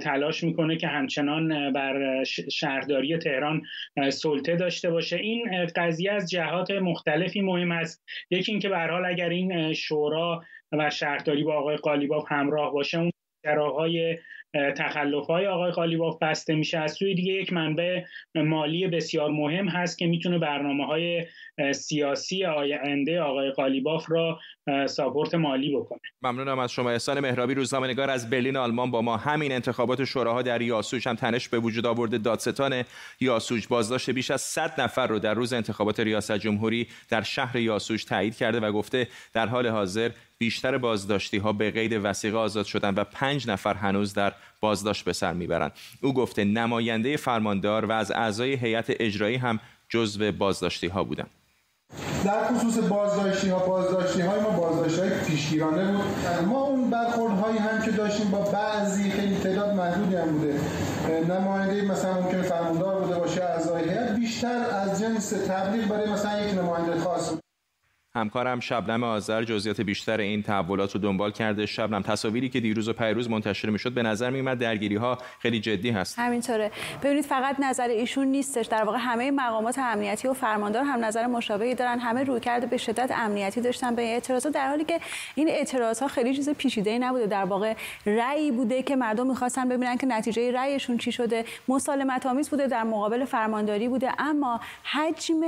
تلاش 0.00 0.44
می‌کنه 0.44 0.76
که 0.76 0.88
همچنان 0.88 1.72
بر 1.72 2.24
شهرداری 2.52 3.18
تهران 3.18 3.62
سلطه 4.10 4.56
داشته 4.56 4.90
باشه. 4.90 5.16
این 5.16 5.66
قضیه 5.76 6.12
از 6.12 6.30
جهات 6.30 6.70
مختلفی 6.70 7.40
مهم 7.40 7.72
است. 7.72 8.04
یکی 8.30 8.52
اینکه 8.52 8.68
به 8.68 8.78
حال 8.78 9.04
اگر 9.04 9.28
این 9.28 9.72
شورا 9.72 10.42
و 10.72 10.90
شهرداری 10.90 11.44
با 11.44 11.54
آقای 11.54 11.76
قالیباف 11.76 12.24
همراه 12.28 12.72
باشه 12.72 12.98
اون 12.98 13.10
های 13.46 14.18
تخلف 14.76 15.26
های 15.26 15.46
آقای 15.46 15.70
قالیباف 15.70 16.18
بسته 16.22 16.54
میشه. 16.54 16.78
از 16.78 16.92
سوی 16.92 17.14
دیگه 17.14 17.32
یک 17.32 17.52
منبع 17.52 18.02
مالی 18.34 18.86
بسیار 18.86 19.30
مهم 19.30 19.68
هست 19.68 19.98
که 19.98 20.06
می‌تونه 20.06 20.38
برنامه 20.38 20.86
های 20.86 21.26
سیاسی 21.74 22.44
آینده 22.44 23.20
آقای 23.20 23.50
قالیباف 23.50 24.06
را 24.08 24.38
ساپورت 24.86 25.34
مالی 25.34 25.76
بکنه. 25.76 26.00
ممنونم 26.22 26.58
از 26.58 26.72
شما. 26.72 26.90
احسان 26.90 27.20
مهرابی 27.20 27.54
روزنامه‌نگار 27.54 28.10
از 28.10 28.30
برلین 28.30 28.56
آلمان 28.56 28.90
با 28.90 29.02
ما. 29.02 29.16
همین 29.16 29.52
انتخابات 29.52 30.04
شوراها 30.04 30.42
در 30.42 30.62
یاسوج 30.62 31.08
هم 31.08 31.14
تنش 31.14 31.48
به 31.48 31.58
وجود 31.58 31.86
آورده. 31.86 32.18
دادستان 32.18 32.84
یاسوج 33.20 33.68
بازداشت 33.68 34.10
بیش 34.10 34.30
از 34.30 34.40
100 34.40 34.80
نفر 34.80 35.06
رو 35.06 35.18
در 35.18 35.34
روز 35.34 35.52
انتخابات 35.52 36.00
ریاست 36.00 36.32
جمهوری 36.32 36.88
در 37.08 37.22
شهر 37.22 37.56
یاسوج 37.56 38.04
تایید 38.04 38.36
کرده 38.36 38.60
و 38.60 38.72
گفته 38.72 39.08
در 39.32 39.46
حال 39.46 39.66
حاضر 39.66 40.10
بیشتر 40.38 40.78
بازداشتی 40.78 41.38
ها 41.38 41.52
به 41.52 41.70
قید 41.70 42.00
وسیقه 42.02 42.36
آزاد 42.36 42.66
شدن 42.66 42.94
و 42.94 43.04
پنج 43.04 43.48
نفر 43.48 43.74
هنوز 43.74 44.14
در 44.14 44.32
بازداشت 44.60 45.04
به 45.04 45.12
سر 45.12 45.32
می‌برند. 45.32 45.72
او 46.02 46.14
گفته 46.14 46.44
نماینده 46.44 47.16
فرماندار 47.16 47.84
و 47.84 47.92
از 47.92 48.10
اعضای 48.10 48.52
هیئت 48.52 48.86
اجرایی 48.88 49.36
هم 49.36 49.60
جزو 49.88 50.32
بازداشتی 50.32 50.86
ها 50.86 51.04
بودند 51.04 51.30
در 52.24 52.44
خصوص 52.44 52.78
بازداشتی 52.78 53.48
ها 53.48 53.58
بازداشتی 53.58 54.20
های 54.20 54.40
ما 54.40 54.50
بازداشتی 54.50 55.00
های 55.00 55.10
پیشگیرانه 55.10 55.92
بود. 55.92 56.00
ما 56.48 56.62
اون 56.62 56.90
برخورد 56.90 57.38
هایی 57.38 57.58
هم 57.58 57.82
که 57.82 57.90
داشتیم 57.90 58.30
با 58.30 58.38
بعضی 58.38 59.10
خیلی 59.10 59.36
تعداد 59.36 59.74
محدودی 59.74 60.16
هم 60.16 60.28
بوده. 60.38 60.54
نماینده 61.28 61.82
مثلا 61.82 62.14
ممکن 62.14 62.42
فرماندار 62.42 63.00
بوده 63.00 63.18
باشه 63.18 63.44
اعضای 63.44 63.84
هیئت 63.90 64.12
بیشتر 64.16 64.66
از 64.70 65.00
جنس 65.00 65.28
تبلیغ 65.28 65.88
برای 65.88 66.10
مثلا 66.10 66.40
یک 66.40 66.58
نماینده 66.58 67.00
خاص 67.00 67.32
همکارم 68.16 68.60
شبنم 68.60 69.04
آذر 69.04 69.44
جزئیات 69.44 69.80
بیشتر 69.80 70.20
این 70.20 70.42
تحولات 70.42 70.94
رو 70.94 71.00
دنبال 71.00 71.30
کرده. 71.30 71.66
شبنم 71.66 72.02
تصاویری 72.02 72.48
که 72.48 72.60
دیروز 72.60 72.88
و 72.88 72.92
پیروز 72.92 73.30
منتشر 73.30 73.70
می‌شد 73.70 73.92
به 73.92 74.02
نظر 74.02 74.30
میومد 74.30 74.58
درگیری 74.58 74.96
ها 74.96 75.18
خیلی 75.38 75.60
جدی 75.60 75.90
هست. 75.90 76.18
همینطوره. 76.18 76.70
ببینید 77.02 77.24
فقط 77.24 77.56
نظر 77.60 77.88
ایشون 77.88 78.26
نیستش. 78.26 78.66
در 78.66 78.84
واقع 78.84 78.98
همه 79.00 79.30
مقامات 79.30 79.78
امنیتی 79.78 80.28
و 80.28 80.32
فرماندار 80.32 80.84
هم 80.84 81.04
نظر 81.04 81.26
مشابهی 81.26 81.74
دارن. 81.74 81.98
همه 81.98 82.24
روی 82.24 82.40
کرده 82.40 82.66
به 82.66 82.76
شدت 82.76 83.10
امنیتی 83.14 83.60
داشتن 83.60 83.94
به 83.94 84.02
اعتراضات 84.02 84.52
در 84.52 84.68
حالی 84.68 84.84
که 84.84 85.00
این 85.34 85.48
اعتراض 85.48 86.00
ها 86.00 86.08
خیلی 86.08 86.34
چیز 86.34 86.50
پیچیده 86.50 86.98
نبوده. 86.98 87.26
در 87.26 87.44
واقع 87.44 87.74
رأی 88.06 88.50
بوده 88.50 88.82
که 88.82 88.96
مردم 88.96 89.26
می‌خواستن 89.26 89.68
ببینن 89.68 89.96
که 89.96 90.06
نتیجه 90.06 90.52
رأیشون 90.52 90.98
چی 90.98 91.12
شده. 91.12 91.44
مسالمت 91.68 92.26
آمیز 92.26 92.50
بوده 92.50 92.66
در 92.66 92.82
مقابل 92.82 93.24
فرمانداری 93.24 93.88
بوده. 93.88 94.10
اما 94.18 94.60
حجم 94.84 95.40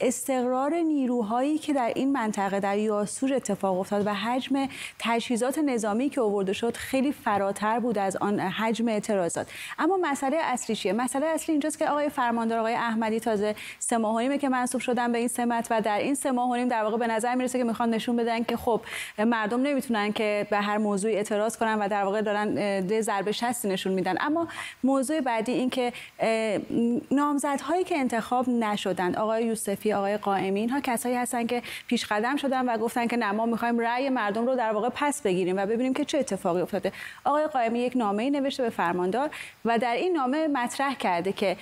استقرار 0.00 0.74
نیروهایی 0.74 1.58
که 1.58 1.72
در 1.72 1.92
این 1.96 2.07
این 2.08 2.16
منطقه 2.16 2.60
در 2.60 2.78
یاسور 2.78 3.34
اتفاق 3.34 3.80
افتاد 3.80 4.06
و 4.06 4.14
حجم 4.14 4.68
تجهیزات 4.98 5.58
نظامی 5.58 6.08
که 6.08 6.20
آورده 6.20 6.52
شد 6.52 6.76
خیلی 6.76 7.12
فراتر 7.12 7.80
بود 7.80 7.98
از 7.98 8.16
آن 8.16 8.40
حجم 8.40 8.88
اعتراضات. 8.88 9.46
اما 9.78 9.98
مسئله 10.02 10.36
اصلی 10.36 10.76
چیه؟ 10.76 10.92
مسئله 10.92 11.26
اصلی 11.26 11.52
اینجاست 11.52 11.78
که 11.78 11.88
آقای 11.88 12.08
فرماندار 12.08 12.58
آقای 12.58 12.74
احمدی 12.74 13.20
تازه 13.20 13.54
سه 13.78 13.98
ماه 13.98 14.38
که 14.38 14.48
منصوب 14.48 14.80
شدن 14.80 15.12
به 15.12 15.18
این 15.18 15.28
سمت 15.28 15.66
و 15.70 15.80
در 15.80 15.98
این 15.98 16.14
سه 16.14 16.30
ماه 16.30 16.64
در 16.64 16.82
واقع 16.82 16.96
به 16.96 17.06
نظر 17.06 17.34
می‌رسه 17.34 17.58
که 17.58 17.64
می‌خوان 17.64 17.90
نشون 17.90 18.16
بدن 18.16 18.44
که 18.44 18.56
خب 18.56 18.80
مردم 19.18 19.62
نمی‌تونن 19.62 20.12
که 20.12 20.46
به 20.50 20.56
هر 20.56 20.78
موضوعی 20.78 21.14
اعتراض 21.14 21.56
کنن 21.56 21.78
و 21.78 21.88
در 21.88 22.04
واقع 22.04 22.22
دارن 22.22 23.00
ضربه 23.00 23.32
شستی 23.32 23.68
نشون 23.68 23.92
میدن. 23.92 24.14
اما 24.20 24.48
موضوع 24.84 25.20
بعدی 25.20 25.52
این 25.52 25.70
که 25.70 25.92
نامزدهایی 27.10 27.84
که 27.84 27.98
انتخاب 27.98 28.48
نشدند 28.48 29.16
آقای 29.16 29.44
یوسفی 29.44 29.92
آقای 29.92 30.16
قائمی 30.16 30.60
اینها 30.60 30.80
کسایی 30.80 31.14
هستن 31.14 31.46
که 31.46 31.62
قدم 32.04 32.36
شدن 32.36 32.68
و 32.68 32.78
گفتن 32.78 33.06
که 33.06 33.16
نه 33.16 33.32
ما 33.32 33.46
می‌خوایم 33.46 33.78
رأی 33.78 34.08
مردم 34.08 34.46
رو 34.46 34.56
در 34.56 34.72
واقع 34.72 34.88
پس 34.94 35.22
بگیریم 35.22 35.56
و 35.56 35.66
ببینیم 35.66 35.94
که 35.94 36.04
چه 36.04 36.18
اتفاقی 36.18 36.60
افتاده. 36.60 36.92
آقای 37.24 37.46
قائمی 37.46 37.78
یک 37.78 37.92
نامه 37.96 38.30
نوشته 38.30 38.62
به 38.62 38.70
فرماندار 38.70 39.30
و 39.64 39.78
در 39.78 39.94
این 39.94 40.12
نامه 40.12 40.48
مطرح 40.48 40.94
کرده 40.94 41.32
که 41.32 41.56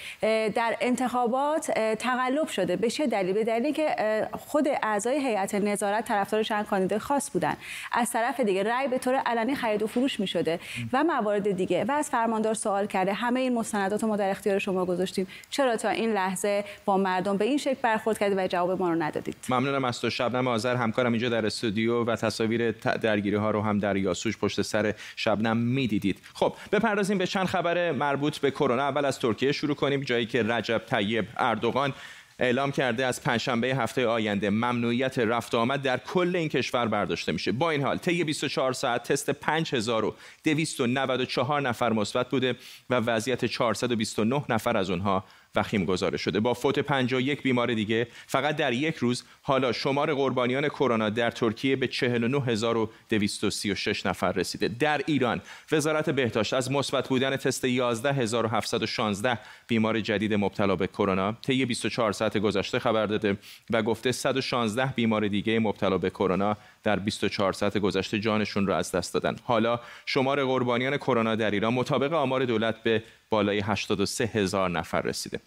در 0.54 0.76
انتخابات 0.80 1.70
تقلب 1.80 2.48
شده. 2.48 2.76
به 2.76 2.90
چه 2.90 3.06
دلیل؟ 3.06 3.32
به 3.32 3.44
دلیلی 3.44 3.72
که 3.72 3.96
خود 4.32 4.68
اعضای 4.82 5.26
هیئت 5.26 5.54
نظارت 5.54 6.04
طرفدار 6.04 6.42
چند 6.42 6.66
کاندیدای 6.66 6.98
خاص 6.98 7.30
بودن. 7.30 7.56
از 7.92 8.10
طرف 8.10 8.40
دیگه 8.40 8.62
رأی 8.62 8.88
به 8.88 8.98
طور 8.98 9.14
علنی 9.14 9.54
خرید 9.54 9.82
و 9.82 9.86
فروش 9.86 10.20
می 10.20 10.26
شده 10.26 10.60
و 10.92 11.04
موارد 11.04 11.50
دیگه. 11.50 11.84
و 11.84 11.92
از 11.92 12.10
فرماندار 12.10 12.54
سوال 12.54 12.86
کرده 12.86 13.12
همه 13.12 13.40
این 13.40 13.54
مستندات 13.54 14.04
ما 14.04 14.16
در 14.16 14.30
اختیار 14.30 14.58
شما 14.58 14.84
گذاشتیم. 14.84 15.26
چرا 15.50 15.76
تا 15.76 15.88
این 15.88 16.12
لحظه 16.12 16.64
با 16.84 16.96
مردم 16.96 17.36
به 17.36 17.44
این 17.44 17.58
شکل 17.58 17.78
برخورد 17.82 18.18
کردید 18.18 18.38
و 18.38 18.46
جواب 18.46 18.80
ما 18.80 18.90
رو 18.90 19.02
ندادید؟ 19.02 19.36
ممنونم 19.48 19.84
از 19.84 20.00
تو. 20.00 20.10
شبنم 20.26 20.48
آذر 20.48 20.76
همکارم 20.76 21.12
اینجا 21.12 21.28
در 21.28 21.46
استودیو 21.46 22.04
و 22.04 22.16
تصاویر 22.16 22.70
درگیری 22.72 23.36
ها 23.36 23.50
رو 23.50 23.62
هم 23.62 23.78
در 23.78 23.96
یاسوش 23.96 24.38
پشت 24.38 24.62
سر 24.62 24.94
شبنم 25.16 25.56
می‌دیدید. 25.56 26.18
خب 26.34 26.54
بپردازیم 26.72 27.18
به 27.18 27.26
چند 27.26 27.46
خبر 27.46 27.92
مربوط 27.92 28.38
به 28.38 28.50
کرونا. 28.50 28.82
اول 28.82 29.04
از 29.04 29.18
ترکیه 29.18 29.52
شروع 29.52 29.74
کنیم 29.74 30.00
جایی 30.00 30.26
که 30.26 30.42
رجب 30.42 30.78
طیب 30.78 31.24
اردوغان 31.36 31.94
اعلام 32.38 32.72
کرده 32.72 33.06
از 33.06 33.22
پنجشنبه 33.22 33.66
هفته 33.66 34.06
آینده 34.06 34.50
ممنوعیت 34.50 35.18
رفت 35.18 35.54
آمد 35.54 35.82
در 35.82 35.98
کل 35.98 36.36
این 36.36 36.48
کشور 36.48 36.86
برداشته 36.86 37.32
میشه. 37.32 37.52
با 37.52 37.70
این 37.70 37.82
حال 37.82 37.96
طی 37.96 38.24
24 38.24 38.72
ساعت 38.72 39.12
تست 39.12 39.30
5294 39.30 41.60
نفر 41.60 41.92
مثبت 41.92 42.30
بوده 42.30 42.54
و 42.90 42.94
وضعیت 42.94 43.44
429 43.44 44.44
نفر 44.48 44.76
از 44.76 44.90
اونها 44.90 45.24
وخیم 45.56 45.84
گزارش 45.84 46.22
شده. 46.22 46.40
با 46.40 46.54
فوت 46.54 46.78
51 46.78 47.42
بیمار 47.42 47.74
دیگه 47.74 48.06
فقط 48.26 48.56
در 48.56 48.72
یک 48.72 48.96
روز 48.96 49.24
حالا 49.42 49.72
شمار 49.72 50.14
قربانیان 50.14 50.68
کرونا 50.68 51.10
در 51.10 51.30
ترکیه 51.30 51.76
به 51.76 51.86
49236 51.86 54.06
نفر 54.06 54.32
رسیده. 54.32 54.68
در 54.68 55.00
ایران 55.06 55.40
وزارت 55.72 56.10
بهداشت 56.10 56.54
از 56.54 56.70
مثبت 56.70 57.08
بودن 57.08 57.36
تست 57.36 57.64
11716 57.64 59.38
بیمار 59.66 60.00
جدید 60.00 60.34
مبتلا 60.34 60.76
به 60.76 60.86
کرونا 60.86 61.32
طی 61.32 61.64
24 61.64 62.12
ساعت 62.12 62.38
گذشته 62.38 62.78
خبر 62.78 63.06
داده 63.06 63.36
و 63.70 63.82
گفته 63.82 64.12
116 64.12 64.86
بیمار 64.86 65.28
دیگه 65.28 65.58
مبتلا 65.58 65.98
به 65.98 66.10
کرونا 66.10 66.56
در 66.82 66.98
24 66.98 67.52
ساعت 67.52 67.78
گذشته 67.78 68.18
جانشون 68.18 68.66
را 68.66 68.76
از 68.76 68.92
دست 68.92 69.14
دادن. 69.14 69.36
حالا 69.44 69.80
شمار 70.06 70.44
قربانیان 70.44 70.96
کرونا 70.96 71.34
در 71.34 71.50
ایران 71.50 71.74
مطابق 71.74 72.12
آمار 72.12 72.44
دولت 72.44 72.82
به 72.82 73.02
بالای 73.30 73.60
83 73.60 74.24
هزار 74.24 74.70
نفر 74.70 75.00
رسیده. 75.00 75.40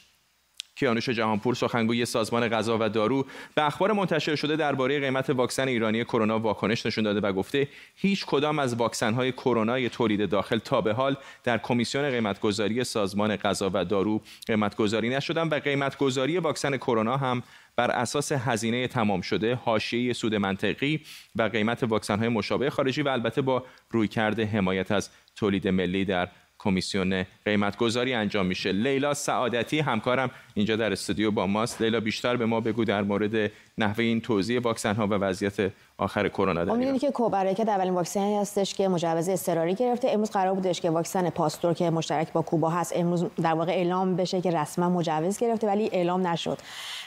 کیانوش 0.79 1.09
جهانپور 1.09 1.55
سخنگوی 1.55 2.05
سازمان 2.05 2.47
غذا 2.47 2.77
و 2.81 2.89
دارو. 2.89 3.25
به 3.55 3.65
اخبار 3.65 3.91
منتشر 3.91 4.35
شده 4.35 4.55
درباره 4.55 4.99
قیمت 4.99 5.29
واکسن 5.29 5.67
ایرانی 5.67 6.03
کرونا 6.03 6.39
واکنش 6.39 6.85
نشون 6.85 7.03
داده 7.03 7.19
و 7.19 7.33
گفته 7.33 7.67
هیچ 7.95 8.25
کدام 8.25 8.59
از 8.59 8.75
واکسن 8.75 9.13
های 9.13 9.31
کرونا 9.31 9.89
تولید 9.89 10.29
داخل 10.29 10.57
تا 10.57 10.81
به 10.81 10.93
حال 10.93 11.17
در 11.43 11.57
کمیسیون 11.57 12.09
قیمتگذاری 12.09 12.83
سازمان 12.83 13.35
غذا 13.35 13.71
و 13.73 13.85
دارو 13.85 14.21
قیمتگذاری 14.47 15.09
نشدن 15.09 15.47
و 15.47 15.59
قیمتگذاری 15.59 16.37
واکسن 16.37 16.77
کرونا 16.77 17.17
هم 17.17 17.43
بر 17.75 17.91
اساس 17.91 18.31
هزینه 18.31 18.87
تمام 18.87 19.21
شده، 19.21 19.55
حاشیه 19.55 20.13
سود 20.13 20.35
منطقی 20.35 21.01
و 21.35 21.43
قیمت 21.43 21.83
واکسن 21.83 22.19
های 22.19 22.27
مشابه 22.27 22.69
خارجی 22.69 23.01
و 23.01 23.07
البته 23.07 23.41
با 23.41 23.63
رویکرد 23.89 24.39
حمایت 24.39 24.91
از 24.91 25.09
تولید 25.35 25.67
ملی 25.67 26.05
در 26.05 26.29
کمیسیون 26.59 27.25
قیمتگذاری 27.45 28.13
انجام 28.13 28.45
میشه. 28.45 28.71
لیلا 28.71 29.13
سعادتی 29.13 29.79
همکارم 29.79 30.31
اینجا 30.53 30.75
در 30.75 30.91
استودیو 30.91 31.31
با 31.31 31.47
ماست. 31.47 31.81
لیلا 31.81 31.99
بیشتر 31.99 32.35
به 32.35 32.45
ما 32.45 32.59
بگو 32.59 32.85
در 32.85 33.01
مورد 33.01 33.51
نحوه 33.77 34.03
این 34.03 34.21
توزیع 34.21 34.59
واکسن 34.59 34.95
ها 34.95 35.07
و 35.07 35.13
وضعیت 35.13 35.71
آخر 35.99 36.27
کرونا 36.27 36.65
در 36.65 36.73
ایران 36.73 36.97
که 36.97 37.11
کوبرکت 37.11 37.69
اولین 37.69 37.93
واکسنی 37.93 38.37
هستش 38.37 38.73
که 38.73 38.87
مجوز 38.87 39.29
اضطراری 39.29 39.75
گرفته. 39.75 40.09
امروز 40.11 40.31
قرار 40.31 40.53
بودش 40.53 40.81
که 40.81 40.89
واکسن 40.89 41.29
پاستور 41.29 41.73
که 41.73 41.89
مشترک 41.89 42.33
با 42.33 42.41
کوبا 42.41 42.69
هست 42.69 42.93
امروز 42.95 43.25
در 43.41 43.53
واقع 43.53 43.71
اعلام 43.71 44.15
بشه 44.15 44.41
که 44.41 44.51
رسما 44.51 44.89
مجوز 44.89 45.37
گرفته 45.37 45.67
ولی 45.67 45.89
اعلام 45.93 46.27
نشد. 46.27 46.57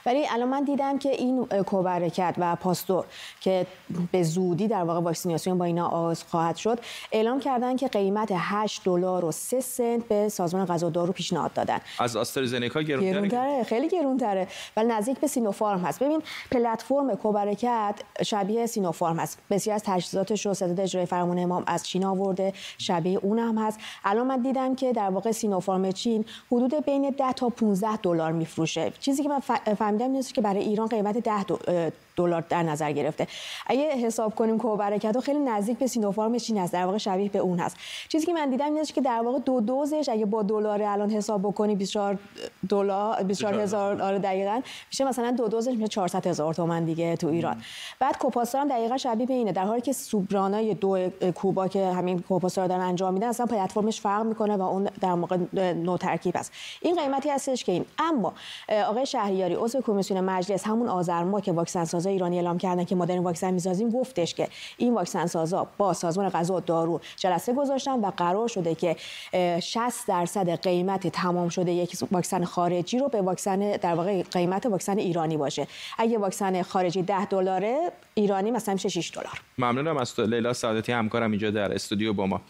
ولی 0.06 0.26
الان 0.30 0.48
من 0.48 0.64
دیدم 0.64 0.98
که 0.98 1.10
این 1.10 1.46
کوبرکت 1.46 2.34
و 2.38 2.56
پاستور 2.56 3.04
که 3.40 3.66
به 4.12 4.22
زودی 4.22 4.68
در 4.68 4.82
واقع 4.82 5.00
واکسیناسیون 5.00 5.58
با 5.58 5.64
اینا 5.64 5.86
آغاز 5.86 6.24
خواهد 6.24 6.56
شد 6.56 6.78
اعلام 7.12 7.40
کردن 7.40 7.76
که 7.76 7.88
قیمت 7.88 8.32
8 8.34 8.84
دلار 8.84 9.24
و 9.24 9.32
3 9.32 9.60
سنت 9.60 10.08
به 10.08 10.28
سازمان 10.28 10.66
غذا 10.66 10.90
دارو 10.90 11.12
پیشنهاد 11.12 11.52
دادن. 11.52 11.78
از 11.98 12.16
آسترازنکا 12.16 12.82
گرونتره 12.82 13.64
خیلی 13.64 13.88
گرونتره. 13.88 14.48
ولی 14.76 14.88
نزدیک 14.88 15.18
به 15.18 15.26
سینوفارم 15.26 15.80
هست. 15.80 16.02
ببین 16.02 16.22
پلتفرم 16.50 17.14
کوبرکت 17.14 17.94
شبیه 18.22 18.66
سینوفارم 18.82 19.18
هست. 19.18 19.38
بسیار 19.50 19.74
از 19.74 19.82
تجهیزاتش 19.84 20.46
رو 20.46 20.54
ستاد 20.54 20.80
اجرای 20.80 21.06
فرمان 21.06 21.38
امام 21.38 21.64
از 21.66 21.86
چین 21.86 22.04
آورده. 22.04 22.52
شبیه 22.78 23.18
اون 23.22 23.38
هم 23.38 23.58
هست. 23.58 23.78
الان 24.04 24.26
من 24.26 24.42
دیدم 24.42 24.74
که 24.74 24.92
در 24.92 25.10
واقع 25.10 25.32
سینوفارم 25.32 25.92
چین 25.92 26.24
حدود 26.52 26.84
بین 26.84 27.10
10 27.10 27.32
تا 27.32 27.48
15 27.48 27.96
دلار 27.96 28.32
میفروشه. 28.32 28.92
چیزی 29.00 29.22
که 29.22 29.28
من 29.28 29.40
فهمیدم 29.74 30.12
اینه 30.12 30.22
که 30.22 30.40
برای 30.40 30.60
ایران 30.60 30.86
قیمت 30.86 31.18
10 31.18 31.92
دلار 32.16 32.44
در 32.48 32.62
نظر 32.62 32.92
گرفته. 32.92 33.26
اگه 33.66 33.96
حساب 33.96 34.34
کنیم 34.34 34.58
کوبرکت 34.58 35.20
خیلی 35.20 35.38
نزدیک 35.38 35.78
به 35.78 35.86
سینوفارم 35.86 36.38
چین 36.38 36.58
هست. 36.58 36.72
در 36.72 36.86
واقع 36.86 36.98
شبیه 36.98 37.28
به 37.28 37.38
اون 37.38 37.58
هست. 37.58 37.76
چیزی 38.08 38.26
که 38.26 38.32
من 38.32 38.50
دیدم 38.50 38.64
اینه 38.64 38.84
که 38.84 39.00
در 39.00 39.22
واقع 39.24 39.38
دو 39.38 39.60
دوزش 39.60 40.08
اگه 40.08 40.26
با 40.26 40.42
دلار 40.42 40.82
الان 40.82 41.10
حساب 41.10 41.42
بکنی 41.42 41.76
24 41.76 42.18
دلار 42.68 43.22
24 43.22 43.60
هزار. 43.60 44.02
آره 44.02 44.18
دقیقاً. 44.18 44.60
میشه 44.90 45.04
مثلا 45.04 45.30
دو 45.30 45.48
دوزش 45.48 45.72
میشه 45.72 45.88
400 45.88 46.26
هزار 46.26 46.54
تومان 46.54 46.84
دیگه 46.84 47.16
تو 47.16 47.26
ایران. 47.26 47.62
بعد 47.98 48.18
کوپاستار 48.18 48.60
هم 48.60 48.68
دقیقاً 48.72 48.96
شبیه 48.96 49.26
به 49.26 49.34
اینه. 49.34 49.52
در 49.52 49.64
حالی 49.64 49.80
که 49.80 49.92
سوبرانای 49.92 50.74
دو 50.74 51.08
کوبا 51.34 51.68
که 51.68 51.86
همین 51.86 52.20
کوپاستار 52.20 52.66
دارن 52.66 52.80
انجام 52.80 53.14
میدن 53.14 53.28
اصلا 53.28 53.46
پلتفرمش 53.46 54.00
فرق 54.00 54.26
می‌کنه 54.26 54.56
و 54.56 54.62
اون 54.62 54.88
در 55.00 55.14
موقع 55.14 55.36
نو 55.72 55.96
ترکیب 55.96 56.36
است. 56.36 56.52
این 56.80 56.96
قیمتی 56.96 57.30
هستش 57.30 57.64
که 57.64 57.72
این. 57.72 57.84
اما 57.98 58.32
آقای 58.88 59.06
شهریاری 59.06 59.54
عضو 59.54 59.80
کمیسیون 59.80 60.20
مجلس 60.20 60.66
همون 60.66 60.88
آذر 60.88 61.24
ماه 61.24 61.40
که 61.40 61.52
واکسن 61.52 61.84
سازا 61.84 62.10
ایرانی 62.10 62.36
اعلام 62.36 62.58
کردن 62.58 62.84
که 62.84 62.94
ما 62.94 63.04
داریم 63.04 63.24
واکسن 63.24 63.50
می‌سازیم 63.50 63.90
گفتش 63.90 64.34
که 64.34 64.48
این 64.76 64.94
واکسن 64.94 65.26
سازا 65.26 65.66
با 65.78 65.92
سازمان 65.92 66.28
غذا 66.28 66.54
و 66.54 66.60
دارو 66.60 67.00
جلسه 67.16 67.52
گذاشتن 67.52 68.00
و 68.00 68.10
قرار 68.16 68.48
شده 68.48 68.74
که 68.74 68.96
60 69.60 70.06
درصد 70.08 70.50
قیمت 70.50 71.06
تمام 71.06 71.48
شده 71.48 71.72
یک 71.72 71.96
واکسن 72.12 72.44
خارجی 72.44 72.98
رو 72.98 73.08
به 73.08 73.22
واکسن 73.22 73.58
در 73.58 73.94
واقع 73.94 74.22
قیمت 74.22 74.66
واکسن 74.66 74.98
ایرانی 74.98 75.36
باشه. 75.36 75.66
اگه 75.98 76.18
واکسن 76.18 76.62
خارجی 76.62 77.02
10 77.02 77.24
دلاره 77.24 77.92
ایرانی 78.14 78.50
مثلا 78.50 78.61
میشه 78.68 78.88
6 78.88 79.10
دلار. 79.14 79.40
ممنونم 79.58 79.96
از 79.96 80.20
لیلا 80.20 80.52
سعادتی 80.52 80.92
همکارم 80.92 81.30
اینجا 81.30 81.50
در 81.50 81.72
استودیو 81.72 82.12
با 82.12 82.26
ما. 82.26 82.40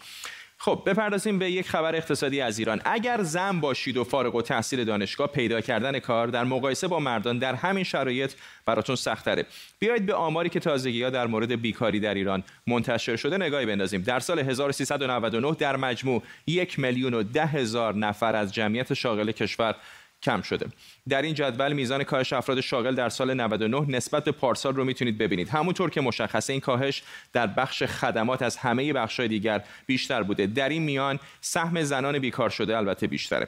خب 0.57 0.83
بپردازیم 0.85 1.39
به 1.39 1.51
یک 1.51 1.69
خبر 1.69 1.95
اقتصادی 1.95 2.41
از 2.41 2.59
ایران. 2.59 2.81
اگر 2.85 3.23
زن 3.23 3.59
باشید 3.59 3.97
و 3.97 4.03
فارغ 4.03 4.35
و 4.35 4.41
تحصیل 4.41 4.83
دانشگاه 4.83 5.27
پیدا 5.27 5.61
کردن 5.61 5.99
کار 5.99 6.27
در 6.27 6.43
مقایسه 6.43 6.87
با 6.87 6.99
مردان 6.99 7.37
در 7.37 7.55
همین 7.55 7.83
شرایط 7.83 8.33
براتون 8.65 8.95
سختره 8.95 9.45
بیایید 9.79 10.05
به 10.05 10.13
آماری 10.13 10.49
که 10.49 10.59
تازگی 10.59 11.03
ها 11.03 11.09
در 11.09 11.27
مورد 11.27 11.61
بیکاری 11.61 11.99
در 11.99 12.13
ایران 12.13 12.43
منتشر 12.67 13.15
شده 13.15 13.37
نگاهی 13.37 13.65
بندازیم. 13.65 14.01
در 14.01 14.19
سال 14.19 14.39
1399 14.39 15.55
در 15.59 15.75
مجموع 15.75 16.23
یک 16.47 16.79
میلیون 16.79 17.13
و 17.13 17.23
ده 17.23 17.45
هزار 17.45 17.95
نفر 17.95 18.35
از 18.35 18.53
جمعیت 18.53 18.93
شاغل 18.93 19.31
کشور 19.31 19.75
کم 20.23 20.41
شده. 20.41 20.65
در 21.09 21.21
این 21.21 21.33
جدول 21.33 21.73
میزان 21.73 22.03
کاهش 22.03 22.33
افراد 22.33 22.61
شاغل 22.61 22.95
در 22.95 23.09
سال 23.09 23.33
99 23.33 23.85
نسبت 23.87 24.23
به 24.23 24.31
پارسال 24.31 24.75
رو 24.75 24.83
می‌تونید 24.83 25.17
ببینید. 25.17 25.49
همونطور 25.49 25.89
که 25.89 26.01
مشخصه 26.01 26.53
این 26.53 26.59
کاهش 26.59 27.03
در 27.33 27.47
بخش 27.47 27.83
خدمات 27.83 28.41
از 28.41 28.57
همه 28.57 28.93
بخش‌های 28.93 29.27
دیگر 29.27 29.63
بیشتر 29.85 30.23
بوده. 30.23 30.47
در 30.47 30.69
این 30.69 30.83
میان 30.83 31.19
سهم 31.41 31.83
زنان 31.83 32.19
بیکار 32.19 32.49
شده 32.49 32.77
البته 32.77 33.07
بیشتره. 33.07 33.47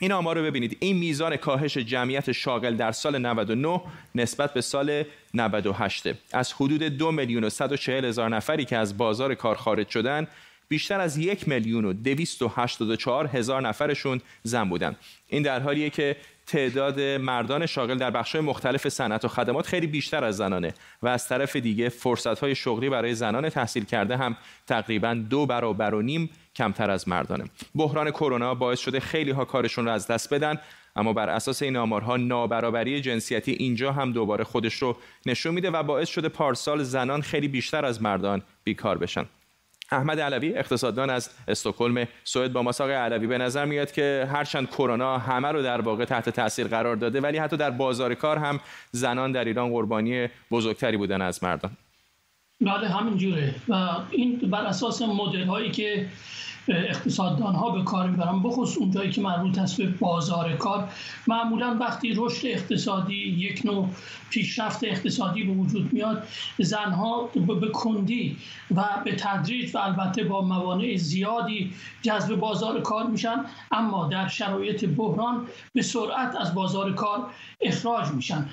این 0.00 0.12
آمار 0.12 0.38
رو 0.38 0.44
ببینید. 0.44 0.76
این 0.80 0.96
میزان 0.96 1.36
کاهش 1.36 1.78
جمعیت 1.78 2.32
شاغل 2.32 2.76
در 2.76 2.92
سال 2.92 3.18
99 3.18 3.80
نسبت 4.14 4.54
به 4.54 4.60
سال 4.60 5.04
98 5.34 6.08
از 6.32 6.52
حدود 6.52 6.82
دو 6.82 7.12
میلیون 7.12 7.44
و 7.44 7.50
140 7.50 8.04
هزار 8.04 8.28
نفری 8.28 8.64
که 8.64 8.76
از 8.76 8.98
بازار 8.98 9.34
کار 9.34 9.54
خارج 9.54 9.88
شدن 9.88 10.26
بیشتر 10.70 11.00
از 11.00 11.18
یک 11.18 11.48
میلیون 11.48 11.84
و 11.84 11.92
دویست 11.92 12.42
و 12.42 12.52
هشتاد 12.56 12.90
و 12.90 12.96
چهار 12.96 13.26
هزار 13.26 13.62
نفرشون 13.62 14.20
زن 14.42 14.68
بودن. 14.68 14.96
این 15.28 15.42
در 15.42 15.60
حالیه 15.60 15.90
که 15.90 16.16
تعداد 16.46 17.00
مردان 17.00 17.66
شاغل 17.66 17.98
در 17.98 18.10
بخش 18.10 18.36
مختلف 18.36 18.88
صنعت 18.88 19.24
و 19.24 19.28
خدمات 19.28 19.66
خیلی 19.66 19.86
بیشتر 19.86 20.24
از 20.24 20.36
زنانه 20.36 20.74
و 21.02 21.08
از 21.08 21.28
طرف 21.28 21.56
دیگه 21.56 21.88
فرصت 21.88 22.52
شغلی 22.52 22.88
برای 22.88 23.14
زنان 23.14 23.48
تحصیل 23.48 23.84
کرده 23.84 24.16
هم 24.16 24.36
تقریبا 24.66 25.14
دو 25.14 25.46
برابر 25.46 25.94
و 25.94 26.02
نیم 26.02 26.30
کمتر 26.56 26.90
از 26.90 27.08
مردانه. 27.08 27.44
بحران 27.74 28.10
کرونا 28.10 28.54
باعث 28.54 28.80
شده 28.80 29.00
خیلی 29.00 29.30
ها 29.30 29.44
کارشون 29.44 29.84
رو 29.84 29.90
از 29.90 30.06
دست 30.06 30.34
بدن 30.34 30.58
اما 30.96 31.12
بر 31.12 31.28
اساس 31.28 31.62
این 31.62 31.76
آمارها 31.76 32.16
نابرابری 32.16 33.00
جنسیتی 33.00 33.52
اینجا 33.52 33.92
هم 33.92 34.12
دوباره 34.12 34.44
خودش 34.44 34.74
رو 34.74 34.96
نشون 35.26 35.54
میده 35.54 35.70
و 35.70 35.82
باعث 35.82 36.08
شده 36.08 36.28
پارسال 36.28 36.82
زنان 36.82 37.20
خیلی 37.20 37.48
بیشتر 37.48 37.84
از 37.84 38.02
مردان 38.02 38.42
بیکار 38.64 38.98
بشن. 38.98 39.26
احمد 39.92 40.20
علوی 40.20 40.54
اقتصاددان 40.54 41.10
از 41.10 41.30
استکهلم 41.48 42.08
سوئد 42.24 42.52
با 42.52 42.62
مساق 42.62 42.90
علوی 42.90 43.26
به 43.26 43.38
نظر 43.38 43.64
میاد 43.64 43.92
که 43.92 44.28
هرچند 44.32 44.70
کرونا 44.70 45.18
همه 45.18 45.48
رو 45.48 45.62
در 45.62 45.80
واقع 45.80 46.04
تحت 46.04 46.28
تاثیر 46.28 46.66
قرار 46.66 46.96
داده 46.96 47.20
ولی 47.20 47.38
حتی 47.38 47.56
در 47.56 47.70
بازار 47.70 48.14
کار 48.14 48.38
هم 48.38 48.60
زنان 48.90 49.32
در 49.32 49.44
ایران 49.44 49.70
قربانی 49.70 50.28
بزرگتری 50.50 50.96
بودن 50.96 51.22
از 51.22 51.44
مردان. 51.44 51.70
بله 52.60 52.88
همینجوره. 52.88 53.54
و 53.68 53.74
این 54.10 54.36
بر 54.38 54.64
اساس 54.64 55.02
مدل 55.02 55.44
هایی 55.44 55.70
که 55.70 56.06
اقتصاددان 56.68 57.54
ها 57.54 57.70
به 57.70 57.82
کار 57.82 58.10
می‌برن 58.10 58.42
بخصوص 58.42 58.78
اونجایی 58.78 59.10
که 59.10 59.20
مربوط 59.20 59.58
است 59.58 59.76
به 59.76 59.86
بازار 59.86 60.56
کار. 60.56 60.88
معمولا 61.26 61.76
وقتی 61.80 62.14
رشد 62.16 62.46
اقتصادی 62.46 63.14
یک 63.14 63.62
نوع 63.64 63.88
پیشرفت 64.30 64.84
اقتصادی 64.84 65.42
به 65.42 65.52
وجود 65.52 65.92
میاد 65.92 66.22
زنها 66.58 67.30
به 67.60 67.68
کندی 67.68 68.36
و 68.76 68.84
به 69.04 69.12
تدریج 69.16 69.74
و 69.74 69.78
البته 69.78 70.24
با 70.24 70.40
موانع 70.40 70.96
زیادی 70.96 71.72
جذب 72.02 72.34
بازار 72.34 72.80
کار 72.80 73.06
میشن 73.06 73.44
اما 73.72 74.06
در 74.06 74.28
شرایط 74.28 74.84
بحران 74.84 75.46
به 75.74 75.82
سرعت 75.82 76.36
از 76.36 76.54
بازار 76.54 76.92
کار 76.92 77.26
اخراج 77.60 78.08
میشن. 78.08 78.48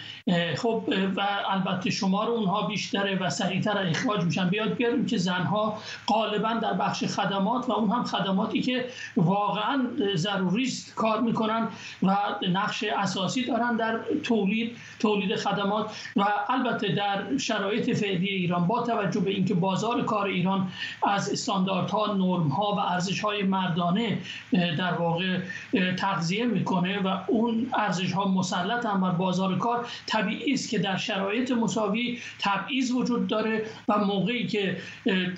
خب 0.58 0.84
و 1.16 1.28
البته 1.50 1.90
شمار 1.90 2.28
اونها 2.30 2.68
بیشتره 2.68 3.20
و 3.20 3.30
سریعتر 3.30 3.78
اخراج 3.78 4.24
میشن. 4.24 4.50
بیاد 4.50 4.76
بیاریم 4.76 5.06
که 5.06 5.18
زنها 5.18 5.78
غالبا 6.08 6.54
در 6.54 6.74
بخش 6.74 7.04
خدمات 7.04 7.70
و 7.70 7.72
اون 7.72 7.90
هم 7.98 8.04
خدماتی 8.04 8.62
که 8.62 8.86
واقعا 9.16 9.88
ضروری 10.16 10.64
است 10.64 10.96
کار 10.96 11.22
می‌کنن 11.22 11.68
و 12.04 12.18
نقش 12.52 12.84
اساسی 12.84 13.46
دارن 13.46 13.76
در 13.76 14.00
تولید 14.24 14.78
تولید 15.00 15.36
خدمات 15.36 16.12
و 16.16 16.26
البته 16.50 16.88
در 16.96 17.38
شرایط 17.38 17.98
فعلی 17.98 18.30
ایران 18.30 18.68
با 18.68 18.84
توجه 18.84 19.20
به 19.20 19.32
اینکه 19.32 19.54
بازار 19.54 20.04
کار 20.04 20.26
ایران 20.26 20.68
از 21.04 21.32
استانداردها 21.32 22.14
نرمها 22.14 22.74
و 22.74 22.80
ارزشهای 22.80 23.44
مردانه 23.44 24.18
در 24.78 24.94
واقع 24.94 25.40
تغذیه 25.98 26.46
می‌کنه 26.46 27.00
و 27.00 27.18
اون 27.28 27.70
ارزش 27.74 28.12
ها 28.12 28.28
مسلط 28.28 28.86
هم 28.86 29.02
بر 29.02 29.12
بازار 29.12 29.58
کار 29.58 29.88
طبیعی 30.06 30.54
است 30.54 30.70
که 30.70 30.80
در 30.80 30.98
شرایط 30.98 31.52
مساوی 31.52 32.20
تبعیض 32.40 32.92
وجود 32.92 33.28
داره 33.28 33.66
و 33.88 33.98
موقعی 33.98 34.48
که 34.48 34.78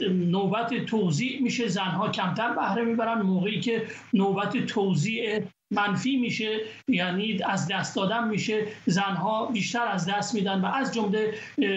نوبت 0.09 0.85
توزیع 0.85 1.41
میشه 1.41 1.67
زنها 1.67 2.09
کمتر 2.09 2.48
بهره 2.55 2.83
می‌برن 2.83 3.21
موقعی 3.21 3.59
که 3.59 3.83
نوبت 4.13 4.57
توزیع 4.65 5.41
منفی 5.71 6.17
میشه 6.17 6.59
یعنی 6.87 7.39
از 7.43 7.67
دست 7.67 7.95
دادن 7.95 8.27
میشه 8.27 8.67
زنها 8.85 9.45
بیشتر 9.45 9.87
از 9.87 10.09
دست 10.09 10.35
میدن 10.35 10.61
و 10.61 10.65
از 10.65 10.93
جمله 10.93 11.33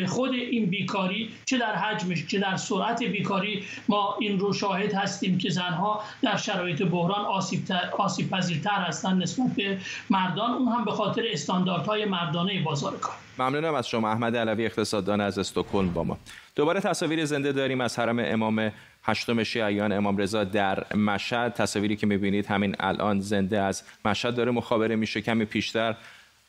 خود 0.06 0.32
این 0.32 0.66
بیکاری 0.66 1.30
چه 1.46 1.58
در 1.58 1.74
حجمش 1.74 2.26
چه 2.26 2.38
در 2.38 2.56
سرعت 2.56 3.02
بیکاری 3.02 3.64
ما 3.88 4.16
این 4.20 4.38
رو 4.38 4.52
شاهد 4.52 4.94
هستیم 4.94 5.38
که 5.38 5.50
زنها 5.50 6.04
در 6.22 6.36
شرایط 6.36 6.82
بحران 6.82 7.24
آسیب 7.98 8.30
پذیرتر 8.30 8.70
هستند 8.70 9.22
نسبت 9.22 9.46
به 9.56 9.78
مردان. 10.10 10.50
اون 10.50 10.68
هم 10.68 10.84
به 10.84 10.90
خاطر 10.90 11.22
استانداردهای 11.32 12.04
مردانه 12.04 12.62
بازار 12.62 12.98
کار. 12.98 13.21
ممنونم 13.38 13.74
از 13.74 13.88
شما 13.88 14.10
احمد 14.10 14.36
علوی 14.36 14.66
اقتصاددان 14.66 15.20
از 15.20 15.38
استکهلم 15.38 15.92
با 15.92 16.04
ما. 16.04 16.18
دوباره 16.56 16.80
تصاویر 16.80 17.24
زنده 17.24 17.52
داریم 17.52 17.80
از 17.80 17.98
حرم 17.98 18.18
امام 18.18 18.72
هشتم 19.04 19.42
شیعیان 19.42 19.92
امام 19.92 20.16
رضا 20.16 20.44
در 20.44 20.96
مشهد. 20.96 21.54
تصاویری 21.54 21.96
که 21.96 22.06
می‌بینید 22.06 22.46
همین 22.46 22.76
الان 22.80 23.20
زنده 23.20 23.60
از 23.60 23.82
مشهد 24.04 24.34
داره 24.34 24.50
مخابره 24.50 24.96
میشه. 24.96 25.20
کمی 25.20 25.44
پیشتر 25.44 25.96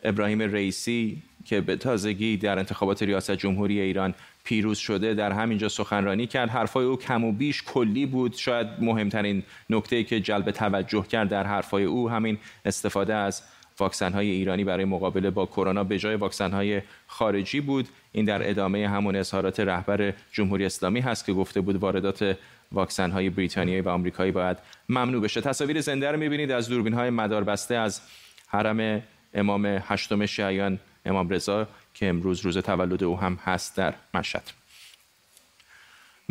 ابراهیم 0.04 0.42
رئیسی 0.42 1.24
که 1.46 1.62
به 1.62 1.76
تازگی 1.76 2.38
در 2.38 2.60
انتخابات 2.60 3.04
ریاست 3.04 3.32
جمهوری 3.32 3.80
ایران 3.80 4.14
پیروز 4.44 4.78
شده 4.78 5.14
در 5.14 5.32
همینجا 5.32 5.70
سخنرانی 5.70 6.28
کرد. 6.28 6.50
حرفای 6.50 6.86
او 6.86 6.98
کم 6.98 7.24
و 7.24 7.32
بیش 7.32 7.64
کلی 7.64 8.06
بود. 8.06 8.36
شاید 8.36 8.68
مهمترین 8.82 9.44
نکته 9.70 10.04
که 10.04 10.20
جلب 10.20 10.52
توجه 10.52 11.04
کرد 11.04 11.30
در 11.30 11.44
حرفای 11.44 11.84
او 11.84 12.10
همین 12.10 12.38
استفاده 12.66 13.16
از 13.16 13.44
واکسن 13.80 14.14
های 14.14 14.30
ایرانی 14.30 14.64
برای 14.64 14.86
مقابله 14.86 15.30
با 15.30 15.46
کرونا 15.46 15.84
به 15.84 16.00
جای 16.00 16.16
واکسن 16.16 16.52
های 16.52 16.82
خارجی 17.08 17.62
بود. 17.62 17.88
این 18.12 18.26
در 18.26 18.50
ادامه 18.50 18.90
همون 18.90 19.16
اظهارات 19.16 19.60
رهبر 19.60 20.14
جمهوری 20.32 20.66
اسلامی 20.66 21.00
هست 21.00 21.26
که 21.26 21.34
گفته 21.34 21.62
بود 21.62 21.76
واردات 21.76 22.38
واکسن 22.72 23.12
های 23.12 23.30
بریتانیایی 23.30 23.82
و 23.82 23.90
آمریکایی 23.90 24.32
باید 24.32 24.58
ممنوع 24.90 25.22
بشه. 25.22 25.42
تصاویر 25.42 25.82
زنده 25.82 26.12
رو 26.12 26.20
می‌بینید 26.20 26.52
از 26.52 26.70
دوربین 26.70 26.94
های 26.94 27.10
مداربسته 27.10 27.76
از 27.76 28.02
حرم 28.48 29.04
امام 29.34 29.66
هشتم 29.66 30.26
شیعیان 30.26 30.80
امام 31.06 31.30
رضا 31.30 31.68
که 31.94 32.10
امروز 32.10 32.42
روز 32.42 32.58
تولد 32.58 33.04
او 33.04 33.20
هم 33.20 33.40
هست 33.44 33.78
در 33.78 33.94
مشهد 34.14 34.63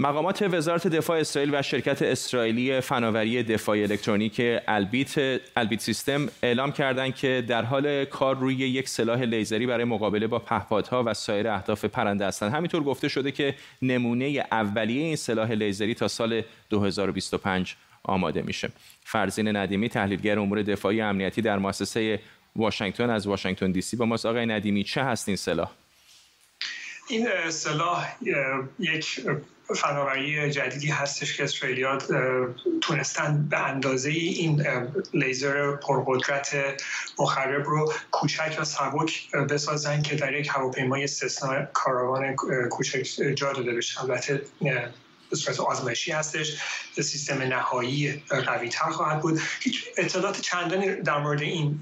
مقامات 0.03 0.43
وزارت 0.43 0.87
دفاع 0.87 1.21
اسرائیل 1.21 1.55
و 1.55 1.63
شرکت 1.63 2.03
اسرائیلی 2.03 2.81
فناوری 2.81 3.43
دفاع 3.43 3.77
الکترونیک 3.77 4.41
البیت 4.69 5.41
البیت 5.57 5.81
سیستمز 5.81 6.29
اعلام 6.43 6.73
کردند 6.73 7.15
که 7.15 7.45
در 7.49 7.63
حال 7.63 8.05
کار 8.05 8.37
روی 8.37 8.55
یک 8.55 8.89
سلاح 8.89 9.23
لیزری 9.23 9.67
برای 9.67 9.85
مقابله 9.85 10.27
با 10.27 10.39
پهپادها 10.39 11.03
و 11.07 11.15
سایر 11.15 11.49
اهداف 11.49 11.85
پرنده 11.85 12.27
هستند. 12.27 12.53
همینطور 12.53 12.83
گفته 12.83 13.09
شده 13.09 13.33
که 13.33 13.55
نمونه 13.83 14.47
اولیه 14.53 15.03
این 15.03 15.17
سلاح 15.17 15.51
لیزری 15.53 15.95
تا 15.95 16.09
سال 16.09 16.43
2025 16.71 17.77
آماده 18.05 18.43
میشه. 18.43 18.73
فرزین 19.05 19.57
ندیمی 19.57 19.89
تحلیلگر 19.89 20.39
امور 20.39 20.63
دفاعی 20.63 21.01
امنیتی 21.01 21.43
در 21.43 21.59
مؤسسه 21.59 22.21
واشنگتن 22.57 23.11
از 23.11 23.27
واشنگتن 23.27 23.73
دی 23.73 23.81
سی 23.81 23.97
با 23.97 24.05
ماست. 24.05 24.27
آقای 24.27 24.47
ندیمی 24.47 24.85
چه 24.85 25.05
هست 25.05 25.29
این 25.29 25.37
سلاح؟ 25.37 25.71
این 27.09 27.51
سلاح 27.51 28.15
یک 28.79 29.21
فناوری 29.77 30.51
جدیدی 30.51 30.89
هستش 30.89 31.37
که 31.37 31.45
اسرائیلیا 31.45 31.99
تونستن 32.81 33.49
به 33.51 33.59
اندازه 33.59 34.11
این 34.11 34.67
لیزر 35.15 35.77
پرقدرت 35.77 36.57
مخرب 37.19 37.65
رو 37.65 37.93
کوچک 38.11 38.57
و 38.61 38.65
سبک 38.65 39.31
بسازن 39.31 40.03
که 40.03 40.17
در 40.17 40.33
یک 40.33 40.49
هواپیمای 40.51 41.07
سسنا 41.07 41.65
کاروان 41.65 42.37
کوچک 42.71 43.09
جا 43.35 43.53
داده 43.53 43.75
بشه. 43.75 44.01
البته 44.01 44.43
به 45.31 45.37
صورت 45.37 45.61
آزمایشی 45.61 46.13
هستش. 46.13 46.57
سیستم 46.95 47.43
نهایی 47.43 48.25
قوی 48.47 48.69
تر 48.69 48.91
خواهد 48.91 49.21
بود. 49.21 49.41
هیچ 49.61 49.85
اطلاعات 49.97 50.41
چندانی 50.41 50.95
در 50.95 51.19
مورد 51.19 51.43
این 51.43 51.81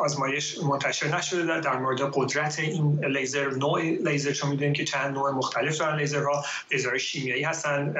آزمایش 0.00 0.58
منتشر 0.58 1.16
نشده 1.16 1.60
در 1.60 1.78
مورد 1.78 2.10
قدرت 2.14 2.58
این 2.58 3.04
لیزر 3.04 3.50
نوع 3.50 3.82
لیزر 3.82 4.32
چون 4.32 4.50
می‌دونیم 4.50 4.72
که 4.72 4.84
چند 4.84 5.14
نوع 5.14 5.30
مختلف 5.30 5.78
دارن 5.78 5.98
لیزرها 5.98 6.44
لیزرهای 6.70 7.00
شیمیایی 7.00 7.42
هستن 7.42 7.94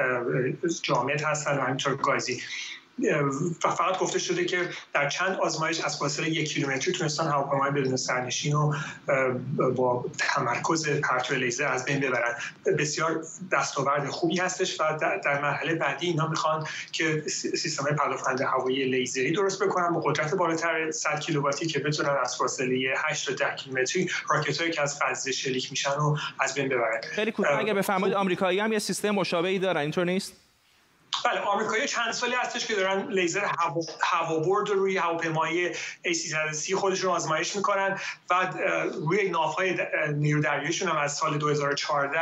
جامد 0.81 1.21
هستن 1.21 1.57
و 1.57 1.61
همینطور 1.61 1.95
گازی. 1.95 2.41
فقط 3.61 3.97
گفته 3.99 4.19
شده 4.19 4.45
که 4.45 4.69
در 4.93 5.09
چند 5.09 5.37
آزمایش 5.39 5.81
از 5.81 5.97
فاصله 5.97 6.29
یک 6.29 6.53
کیلومتری 6.53 6.93
تونستن 6.93 7.27
هواپیمای 7.27 7.71
بدون 7.71 7.95
سرنشین 7.95 8.53
رو 8.53 8.75
با 9.75 10.05
تمرکز 10.17 10.89
پرتو 10.89 11.35
لیزر 11.35 11.67
از 11.67 11.85
بین 11.85 11.99
ببرن. 11.99 12.35
بسیار 12.79 13.23
دستاورد 13.51 14.09
خوبی 14.09 14.39
هستش 14.39 14.81
و 14.81 14.97
در 15.23 15.41
مرحله 15.41 15.75
بعدی 15.75 16.07
اینا 16.07 16.27
می‌خوان 16.27 16.67
که 16.91 17.23
سیستم 17.27 17.95
پدافند 17.95 18.41
هوایی 18.41 18.85
لیزری 18.85 19.31
درست 19.31 19.63
بکنن. 19.63 19.93
با 19.93 19.99
قدرت 19.99 20.35
بالاتر 20.35 20.91
100 20.91 21.19
کیلوواتی 21.19 21.65
که 21.65 21.79
بتونن 21.79 22.17
از 22.23 22.35
فاصله 22.35 22.93
8 22.97 23.27
تا 23.27 23.33
10 23.33 23.55
کیلومتری 23.55 24.09
راکت 24.29 24.71
که 24.71 24.81
از 24.81 24.99
غزه 25.01 25.31
شلیک 25.31 25.71
میشن 25.71 25.95
رو 25.97 26.17
از 26.39 26.53
بین 26.53 26.69
ببرن. 26.69 27.01
خیلی 27.11 27.31
کوتاه. 27.31 27.59
اگه 27.59 27.73
بفرمایید 27.73 28.15
آمریکایی 28.15 28.59
هم 28.59 28.73
یه 28.73 28.79
سیستم 28.79 29.11
مشابهی 29.11 29.59
دارن. 29.59 29.81
اینطور 29.81 30.05
نیست؟ 30.05 30.33
بله 31.25 31.39
آمریکایی 31.39 31.87
چند 31.87 32.11
سالی 32.11 32.33
هستش 32.35 32.65
که 32.65 32.75
دارن 32.75 33.07
لیزر 33.11 33.45
هوابرد 34.01 34.69
رو 34.69 34.75
روی 34.75 34.97
هواپیمای 34.97 35.73
A330 36.07 36.73
خودشون 36.73 37.11
آزمایش 37.11 37.55
می‌کنن 37.55 37.99
و 38.29 38.53
روی 39.07 39.29
نافهای 39.29 39.75
نیرو 40.13 40.41
دریاییشون 40.41 40.89
هم 40.89 40.97
از 40.97 41.13
سال 41.13 41.37
2014 41.37 42.19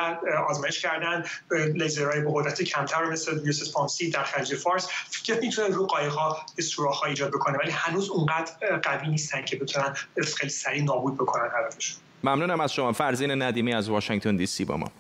آزمایش 0.50 0.82
کردن. 0.82 1.26
لیزرهای 1.52 2.22
با 2.22 2.32
قدرت 2.32 2.64
کمتر 2.64 3.06
مثل 3.06 3.42
یوسف 3.46 3.74
پامسی 3.74 4.10
در 4.10 4.24
خلیج 4.24 4.56
فارس 4.56 4.90
که 5.24 5.40
می‌تونه 5.42 5.76
رو 5.76 5.86
قایق‌ها 5.86 6.38
سوراخ‌ها 6.62 7.08
ایجاد 7.08 7.32
بکنه. 7.32 7.58
ولی 7.58 7.72
هنوز 7.72 8.10
اونقدر 8.10 8.78
قوی 8.78 9.08
نیستن 9.08 9.46
که 9.46 9.56
بتونن 9.56 9.94
خیلی 10.38 10.52
سریع 10.52 10.84
نابود 10.84 11.16
بکنن 11.16 11.50
هدفشون 11.56 11.98
ممنونم 12.24 12.60
از 12.60 12.74
شما. 12.74 12.92
فرزین 12.92 13.42
ندیمی 13.42 13.74
از 13.74 13.90
واشنگتن 13.90 14.36
دی 14.36 14.46
سی 14.46 14.66
با 14.66 14.78
ما. 14.78 14.92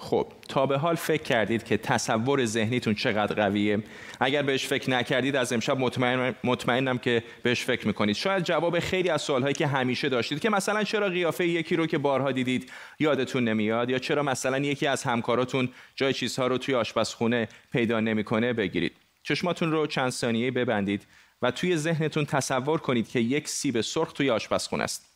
خب 0.00 0.26
تا 0.48 0.66
به 0.66 0.78
حال 0.78 0.94
فکر 0.94 1.22
کردید 1.22 1.64
که 1.64 1.76
تصور 1.76 2.44
ذهنیتون 2.44 2.94
چقدر 2.94 3.34
قویه؟ 3.34 3.82
اگر 4.20 4.42
بهش 4.42 4.66
فکر 4.66 4.90
نکردید 4.90 5.36
از 5.36 5.52
امشب 5.52 5.78
مطمئن 5.78 6.34
مطمئنم 6.44 6.98
که 6.98 7.22
بهش 7.42 7.64
فکر 7.64 7.86
می‌کنید. 7.86 8.16
شاید 8.16 8.44
جواب 8.44 8.78
خیلی 8.78 9.08
از 9.08 9.22
سوالهایی 9.22 9.54
که 9.54 9.66
همیشه 9.66 10.08
داشتید 10.08 10.40
که 10.40 10.50
مثلا 10.50 10.84
چرا 10.84 11.08
قیافه 11.08 11.46
یکی 11.46 11.76
رو 11.76 11.86
که 11.86 11.98
بارها 11.98 12.32
دیدید 12.32 12.72
یادتون 12.98 13.48
نمیاد 13.48 13.90
یا 13.90 13.98
چرا 13.98 14.22
مثلا 14.22 14.58
یکی 14.58 14.86
از 14.86 15.02
همکاراتون 15.02 15.68
جای 15.96 16.12
چیزها 16.12 16.46
رو 16.46 16.58
توی 16.58 16.74
آشپزخونه 16.74 17.48
پیدا 17.72 18.00
نمی‌کنه 18.00 18.52
بگیرید. 18.52 18.96
چشماتون 19.22 19.72
رو 19.72 19.86
چند 19.86 20.10
ثانیه 20.10 20.50
ببندید 20.50 21.06
و 21.42 21.50
توی 21.50 21.76
ذهنتون 21.76 22.24
تصور 22.24 22.78
کنید 22.78 23.08
که 23.08 23.20
یک 23.20 23.48
سیب 23.48 23.80
سرخ 23.80 24.12
توی 24.12 24.30
آشپزخونه 24.30 24.84
است. 24.84 25.06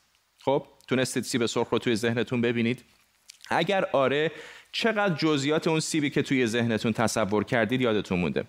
خب 0.44 0.66
تونستید 0.88 1.22
سیب 1.22 1.46
سرخ 1.46 1.68
رو 1.68 1.78
توی 1.78 1.96
ذهنتون 1.96 2.40
ببینید. 2.40 2.84
اگر 3.52 3.84
آره 3.92 4.32
چقدر 4.72 5.14
جزئیات 5.14 5.68
اون 5.68 5.80
سیبی 5.80 6.10
که 6.10 6.22
توی 6.22 6.46
ذهنتون 6.46 6.92
تصور 6.92 7.44
کردید 7.44 7.80
یادتون 7.80 8.18
مونده؟ 8.18 8.44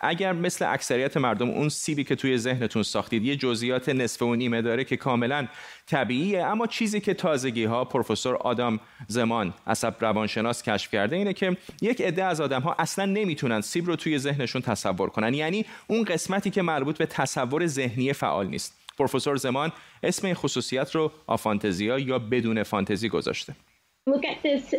اگر 0.00 0.32
مثل 0.32 0.72
اکثریت 0.72 1.16
مردم 1.16 1.50
اون 1.50 1.68
سیبی 1.68 2.04
که 2.04 2.16
توی 2.16 2.38
ذهنتون 2.38 2.82
ساختید 2.82 3.24
یه 3.24 3.36
جزئیات 3.36 3.88
نصف 3.88 4.22
و 4.22 4.34
نیمه 4.34 4.62
داره 4.62 4.84
که 4.84 4.96
کاملا 4.96 5.48
طبیعیه 5.86 6.44
اما 6.44 6.66
چیزی 6.66 7.00
که 7.00 7.14
تازگی 7.14 7.64
ها 7.64 7.84
پروفسور 7.84 8.36
آدام 8.36 8.80
زمان 9.08 9.54
عصب 9.66 9.94
روانشناس 10.00 10.62
کشف 10.62 10.90
کرده 10.90 11.16
اینه 11.16 11.32
که 11.32 11.56
یک 11.82 12.00
عده 12.00 12.24
از 12.24 12.40
آدم 12.40 12.60
ها 12.60 12.76
اصلا 12.78 13.04
نمی‌تونن 13.04 13.60
سیب 13.60 13.86
رو 13.86 13.96
توی 13.96 14.18
ذهنشون 14.18 14.62
تصور 14.62 15.10
کنن. 15.10 15.34
یعنی 15.34 15.64
اون 15.86 16.04
قسمتی 16.04 16.50
که 16.50 16.62
مربوط 16.62 16.98
به 16.98 17.06
تصور 17.06 17.66
ذهنی 17.66 18.12
فعال 18.12 18.46
نیست. 18.46 18.74
پروفسور 18.98 19.36
زمان 19.36 19.72
اسم 20.02 20.26
این 20.26 20.34
خصوصیت 20.34 20.94
رو 20.94 21.12
آفانتزیا 21.26 21.98
یا 21.98 22.18
بدون 22.18 22.62
فانتزی 22.62 23.08
گذاشته. 23.08 23.54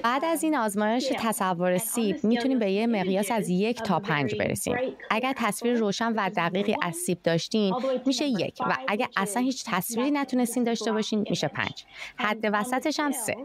بعد 0.03 0.25
از 0.25 0.43
این 0.43 0.55
آزمایش 0.55 1.11
تصور 1.17 1.77
سیب 1.77 2.23
می‌تونیم 2.23 2.59
به 2.59 2.71
یه 2.71 2.87
مقیاس 2.87 3.31
از 3.31 3.49
یک 3.49 3.81
تا 3.81 3.99
پنج 3.99 4.35
برسیم. 4.35 4.75
اگر 5.09 5.33
تصویر 5.37 5.73
روشن 5.73 6.13
و 6.15 6.29
دقیقی 6.37 6.75
از 6.81 6.95
سیب 6.95 7.17
داشتین 7.23 7.75
میشه 8.05 8.25
یک 8.25 8.57
و 8.59 8.77
اگر 8.87 9.07
اصلا 9.17 9.43
هیچ 9.43 9.63
تصویری 9.67 10.11
نتونستین 10.11 10.63
داشته 10.63 10.91
باشین 10.91 11.25
میشه 11.29 11.47
پنج. 11.47 11.83
حد 12.15 12.49
وسطش 12.53 12.99
هم 12.99 13.11
سه 13.11 13.35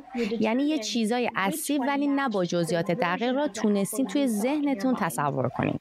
یعنی 0.40 0.62
یه 0.62 0.79
چیزای 0.79 1.31
از 1.37 1.55
سیب 1.55 1.83
ولی 1.88 2.07
نه 2.07 2.29
با 2.29 2.44
جزئیات 2.44 2.90
دقیق 2.90 3.35
را 3.35 3.49
تونستین 3.49 4.07
توی 4.07 4.27
ذهنتون 4.27 4.94
تصور 4.94 5.49
کنین. 5.49 5.79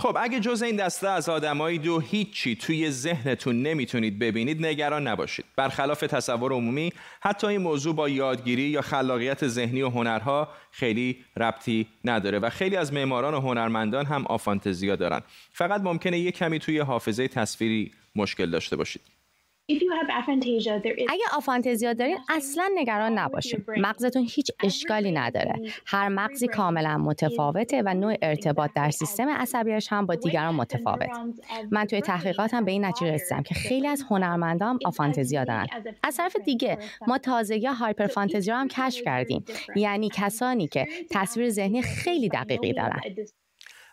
خب 0.00 0.16
اگه 0.20 0.40
جز 0.40 0.62
این 0.62 0.76
دسته 0.76 1.08
از 1.08 1.28
آدمایی 1.28 1.78
دو 1.78 2.00
هیچی 2.00 2.56
توی 2.56 2.90
ذهنتون 2.90 3.62
نمی‌تونید 3.62 4.18
ببینید 4.18 4.66
نگران 4.66 5.08
نباشید. 5.08 5.44
برخلاف 5.56 6.00
تصور 6.00 6.52
عمومی 6.52 6.92
حتی 7.20 7.46
این 7.46 7.60
موضوع 7.60 7.94
با 7.94 8.08
یادگیری 8.08 8.62
یا 8.62 8.82
خلاقیت 8.82 9.48
ذهنی 9.48 9.82
و 9.82 9.88
هنرها 9.88 10.48
خیلی 10.70 11.24
ربطی 11.36 11.86
نداره 12.04 12.38
و 12.38 12.50
خیلی 12.50 12.76
از 12.76 12.92
معماران 12.92 13.34
و 13.34 13.40
هنرمندان 13.40 14.06
هم 14.06 14.26
آفانتزیا 14.26 14.96
دارن. 14.96 15.20
فقط 15.52 15.80
ممکنه 15.80 16.18
یک 16.18 16.36
کمی 16.36 16.58
توی 16.58 16.78
حافظه 16.78 17.28
تصویری 17.28 17.92
مشکل 18.16 18.50
داشته 18.50 18.76
باشید. 18.76 19.19
اگه 21.08 21.24
آفانتزیا 21.32 21.92
دارین 21.92 22.18
اصلا 22.28 22.70
نگران 22.74 23.18
نباشید 23.18 23.64
مغزتون 23.76 24.26
هیچ 24.30 24.50
اشکالی 24.62 25.12
نداره. 25.12 25.54
هر 25.86 26.08
مغزی 26.08 26.46
کاملا 26.46 26.98
متفاوته 26.98 27.82
و 27.86 27.94
نوع 27.94 28.14
ارتباط 28.22 28.70
در 28.74 28.90
سیستم 28.90 29.28
عصبیش 29.28 29.92
هم 29.92 30.06
با 30.06 30.14
دیگران 30.14 30.54
متفاوت 30.54 31.10
من 31.70 31.84
توی 31.84 32.00
تحقیقاتم 32.00 32.64
به 32.64 32.70
این 32.70 32.84
نتیجه 32.84 33.12
رسیدم 33.12 33.42
که 33.42 33.54
خیلی 33.54 33.86
از 33.86 34.04
هنرمندان 34.10 34.78
آفانتزیا 34.84 35.44
دارن. 35.44 35.66
از 36.02 36.16
طرف 36.16 36.36
دیگه 36.44 36.78
ما 37.06 37.18
تازگی 37.18 37.66
هایپر 37.66 38.06
فانتزیا 38.06 38.56
هم 38.56 38.68
کشف 38.68 39.04
کردیم. 39.04 39.44
یعنی 39.76 40.08
کسانی 40.14 40.68
که 40.68 40.86
تصویر 41.10 41.50
ذهنی 41.50 41.82
خیلی 41.82 42.28
دقیقی 42.28 42.72
دارن. 42.72 43.00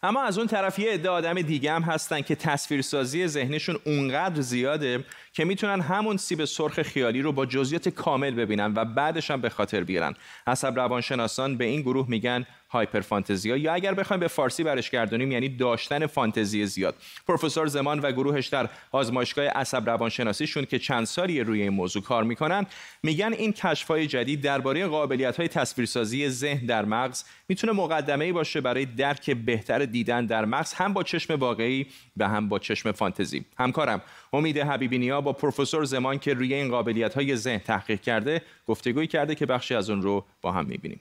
اما 0.03 0.21
از 0.21 0.37
اون 0.37 0.47
طرف 0.47 0.79
یه 0.79 0.91
عده 0.91 1.09
آدم 1.09 1.41
دیگه 1.41 1.71
هم 1.71 1.81
هستن 1.81 2.21
که 2.21 2.35
تصویرسازی 2.35 3.27
ذهنشون 3.27 3.77
اونقدر 3.85 4.41
زیاده 4.41 5.03
که 5.37 5.45
می‌تونن 5.45 5.81
همون 5.81 6.17
سیب 6.17 6.45
سرخ 6.45 6.81
خیالی 6.81 7.21
رو 7.21 7.31
با 7.31 7.45
جزئیات 7.45 7.89
کامل 7.89 8.31
ببینن 8.31 8.73
و 8.75 8.85
بعدش 8.85 9.31
هم 9.31 9.41
به 9.41 9.49
خاطر 9.49 9.83
بیارن. 9.83 10.13
عصب 10.47 10.79
روانشناسان 10.79 11.57
به 11.57 11.65
این 11.65 11.81
گروه 11.81 12.09
میگن 12.09 12.45
هایپر 12.69 13.01
فانتزیا 13.01 13.57
یا 13.57 13.73
اگر 13.73 13.93
بخوایم 13.93 14.19
به 14.19 14.27
فارسی 14.27 14.63
برش 14.63 14.89
گردونیم 14.89 15.31
یعنی 15.31 15.49
داشتن 15.49 16.07
فانتزی 16.07 16.65
زیاد. 16.65 16.95
پروفسور 17.27 17.67
زمان 17.67 17.99
و 17.99 18.11
گروهش 18.11 18.47
در 18.47 18.69
آزمایشگاه 18.91 19.45
عصب 19.45 19.89
روانشناسیشون 19.89 20.65
که 20.65 20.79
چند 20.79 21.05
سالی 21.05 21.43
روی 21.43 21.61
این 21.61 21.73
موضوع 21.73 22.03
کار 22.03 22.23
می‌کنن 22.23 22.65
میگن 23.03 23.33
این 23.33 23.53
کشفهای 23.53 24.07
جدید 24.07 24.41
درباره 24.41 24.87
قابلیت 24.87 25.37
های 25.37 25.47
تصویرسازی 25.47 26.29
ذهن 26.29 26.65
در 26.65 26.85
مغز 26.85 27.23
می‌تونه 27.49 27.73
مقدمه 27.73 28.25
ای 28.25 28.31
باشه 28.31 28.61
برای 28.61 28.85
درک 28.85 29.31
بهتر 29.31 29.85
دیدن 29.85 30.25
در 30.25 30.45
مغز 30.45 30.73
هم 30.73 30.93
با 30.93 31.03
چشم 31.03 31.33
واقعی 31.33 31.87
و 32.17 32.27
هم 32.27 32.49
با 32.49 32.59
چشم 32.59 32.91
فانتزی. 32.91 33.45
همکارم 33.57 34.01
امید 34.33 34.57
حبیبی 34.57 34.97
نیا 34.97 35.21
با 35.27 35.33
پروفسور 35.33 35.83
زمان 35.83 36.19
که 36.19 36.33
روی 36.33 36.53
این 36.53 36.69
قابلیت 36.69 37.13
های 37.13 37.35
ذهن 37.35 37.57
تحقیق 37.57 38.01
کرده 38.01 38.41
گفتگوی 38.67 39.07
کرده 39.07 39.35
که 39.35 39.45
بخشی 39.45 39.75
از 39.75 39.89
اون 39.89 40.01
رو 40.01 40.25
با 40.41 40.51
هم 40.51 40.65
می‌بینیم. 40.65 40.99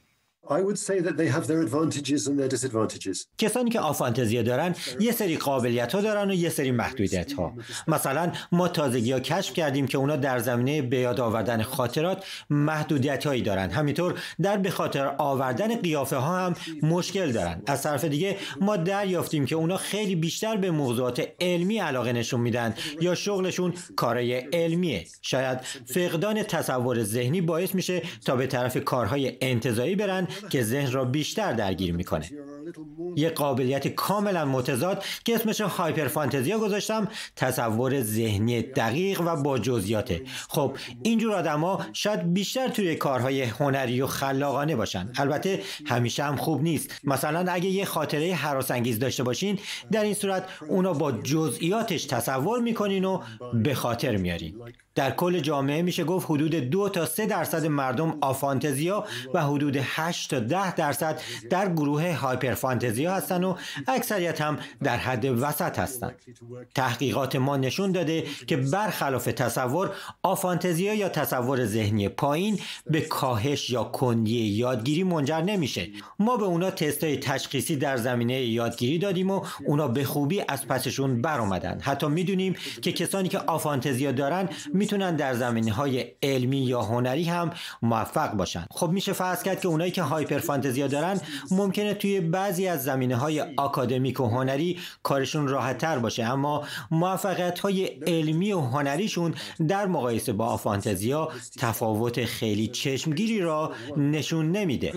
کسانی 3.38 3.70
که 3.70 3.80
آفانتزیا 3.80 4.42
دارن 4.42 4.74
یه 5.00 5.12
سری 5.12 5.36
قابلیت 5.36 5.92
ها 5.92 6.00
دارن 6.00 6.30
و 6.30 6.34
یه 6.34 6.48
سری 6.48 6.70
محدودیت 6.70 7.32
ها 7.32 7.52
مثلا 7.88 8.32
ما 8.52 8.68
تازگی 8.68 9.12
ها 9.12 9.20
کشف 9.20 9.52
کردیم 9.52 9.86
که 9.86 9.98
اونا 9.98 10.16
در 10.16 10.38
زمینه 10.38 10.82
به 10.82 10.96
یاد 10.96 11.20
آوردن 11.20 11.62
خاطرات 11.62 12.24
محدودیت 12.50 13.26
هایی 13.26 13.42
دارن. 13.42 13.70
همینطور 13.70 14.14
در 14.42 14.56
به 14.56 14.70
خاطر 14.70 15.14
آوردن 15.18 15.76
قیافه 15.76 16.16
ها 16.16 16.38
هم 16.38 16.54
مشکل 16.82 17.32
دارن. 17.32 17.62
از 17.66 17.82
طرف 17.82 18.04
دیگه 18.04 18.36
ما 18.60 18.76
دریافتیم 18.76 19.46
که 19.46 19.54
اونا 19.54 19.76
خیلی 19.76 20.16
بیشتر 20.16 20.56
به 20.56 20.70
موضوعات 20.70 21.28
علمی 21.40 21.78
علاقه 21.78 22.12
نشون 22.12 22.40
میدن 22.40 22.74
یا 23.00 23.14
شغلشون 23.14 23.74
کارهای 23.96 24.34
علمیه. 24.34 25.06
شاید 25.22 25.58
فقدان 25.86 26.42
تصور 26.42 27.02
ذهنی 27.02 27.40
باعث 27.40 27.74
میشه 27.74 28.02
تا 28.24 28.36
به 28.36 28.46
طرف 28.46 28.76
کارهای 28.84 29.36
انتظایی 29.40 29.96
برن 29.96 30.28
که 30.50 30.62
ذهن 30.62 30.92
را 30.92 31.04
بیشتر 31.04 31.52
درگیر 31.52 31.94
می‌کنه. 31.94 32.30
یک 33.16 33.34
قابلیت 33.34 33.88
کاملا 33.88 34.44
متضاد 34.44 35.04
که 35.24 35.34
اسمش 35.34 35.60
هایپر 35.60 36.08
فانتزیا 36.08 36.58
گذاشتم 36.58 37.08
تصور 37.36 38.02
ذهنی 38.02 38.62
دقیق 38.62 39.20
و 39.20 39.36
با 39.36 39.58
جزئیاته. 39.58 40.22
خب 40.48 40.76
اینجور 41.02 41.32
آدما 41.32 41.86
شاید 41.92 42.32
بیشتر 42.32 42.68
توی 42.68 42.94
کارهای 42.94 43.42
هنری 43.42 44.00
و 44.00 44.06
خلاقانه 44.06 44.76
باشن. 44.76 45.12
البته 45.16 45.62
همیشه 45.86 46.24
هم 46.24 46.36
خوب 46.36 46.62
نیست. 46.62 47.00
مثلا 47.04 47.52
اگه 47.52 47.68
یه 47.68 47.84
خاطره 47.84 48.34
حراس 48.34 48.72
داشته 48.72 49.22
باشین 49.22 49.58
در 49.92 50.02
این 50.02 50.14
صورت 50.14 50.48
اونا 50.68 50.92
با 50.92 51.12
جزئیاتش 51.12 52.04
تصور 52.04 52.60
می‌کنین 52.60 53.04
و 53.04 53.22
به 53.54 53.74
خاطر 53.74 54.16
میارین. 54.16 54.54
در 54.96 55.10
کل 55.10 55.40
جامعه 55.40 55.82
میشه 55.82 56.04
گفت 56.04 56.26
حدود 56.30 56.54
دو 56.54 56.88
تا 56.88 57.06
سه 57.06 57.26
درصد 57.26 57.66
مردم 57.66 58.18
آفانتزیا 58.20 59.04
و 59.34 59.42
حدود 59.42 59.76
8 59.76 60.16
8 60.16 60.30
تا 60.30 60.40
10 60.40 60.74
درصد 60.74 61.20
در 61.50 61.72
گروه 61.72 62.12
هایپرفانتزیا 62.12 63.14
هستند 63.14 63.44
و 63.44 63.56
اکثریت 63.88 64.40
هم 64.40 64.58
در 64.82 64.96
حد 64.96 65.24
وسط 65.24 65.78
هستند 65.78 66.14
تحقیقات 66.74 67.36
ما 67.36 67.56
نشون 67.56 67.92
داده 67.92 68.24
که 68.46 68.56
برخلاف 68.56 69.24
تصور 69.24 69.90
آفانتزیا 70.22 70.94
یا 70.94 71.08
تصور 71.08 71.66
ذهنی 71.66 72.08
پایین 72.08 72.60
به 72.86 73.00
کاهش 73.00 73.70
یا 73.70 73.84
کندی 73.84 74.38
یادگیری 74.38 75.04
منجر 75.04 75.40
نمیشه. 75.40 75.88
ما 76.18 76.36
به 76.36 76.44
اونا 76.44 76.70
تستای 76.70 77.16
تشخیصی 77.16 77.76
در 77.76 77.96
زمینه 77.96 78.42
یادگیری 78.42 78.98
دادیم 78.98 79.30
و 79.30 79.44
اونا 79.66 79.88
به 79.88 80.04
خوبی 80.04 80.42
از 80.48 80.66
پسشون 80.66 81.22
بر 81.22 81.40
اومدن 81.40 81.80
حتی 81.80 82.06
می‌دونیم 82.06 82.56
که 82.82 82.92
کسانی 82.92 83.28
که 83.28 83.38
آفانتزیا 83.38 84.12
دارن 84.12 84.48
می‌تونن 84.86 85.16
در 85.16 85.34
زمینه 85.34 85.72
های 85.72 86.04
علمی 86.22 86.56
یا 86.56 86.82
هنری 86.82 87.24
هم 87.24 87.50
موفق 87.82 88.32
باشن. 88.32 88.66
خب 88.70 88.90
میشه 88.90 89.12
فرض 89.12 89.42
کرد 89.42 89.60
که 89.60 89.68
اونایی 89.68 89.90
که 89.90 90.02
هایپر 90.02 90.38
فانتزیا 90.38 90.86
دارن 90.86 91.20
ممکنه 91.50 91.94
توی 91.94 92.20
بعضی 92.20 92.68
از 92.68 92.84
زمینه 92.84 93.16
های 93.16 93.40
آکادمیک 93.56 94.20
و 94.20 94.26
هنری 94.26 94.78
کارشون 95.02 95.48
راحت 95.48 95.78
تر 95.78 95.98
باشه 95.98 96.24
اما 96.24 96.64
موفقیت 96.90 97.58
های 97.58 97.84
علمی 97.86 98.52
و 98.52 98.60
هنریشون 98.60 99.34
در 99.68 99.86
مقایسه 99.86 100.32
با 100.32 100.46
آفانتزیا 100.46 101.28
تفاوت 101.58 102.24
خیلی 102.24 102.66
چشمگیری 102.66 103.40
را 103.40 103.72
نشون 103.96 104.52
نمیده. 104.52 104.92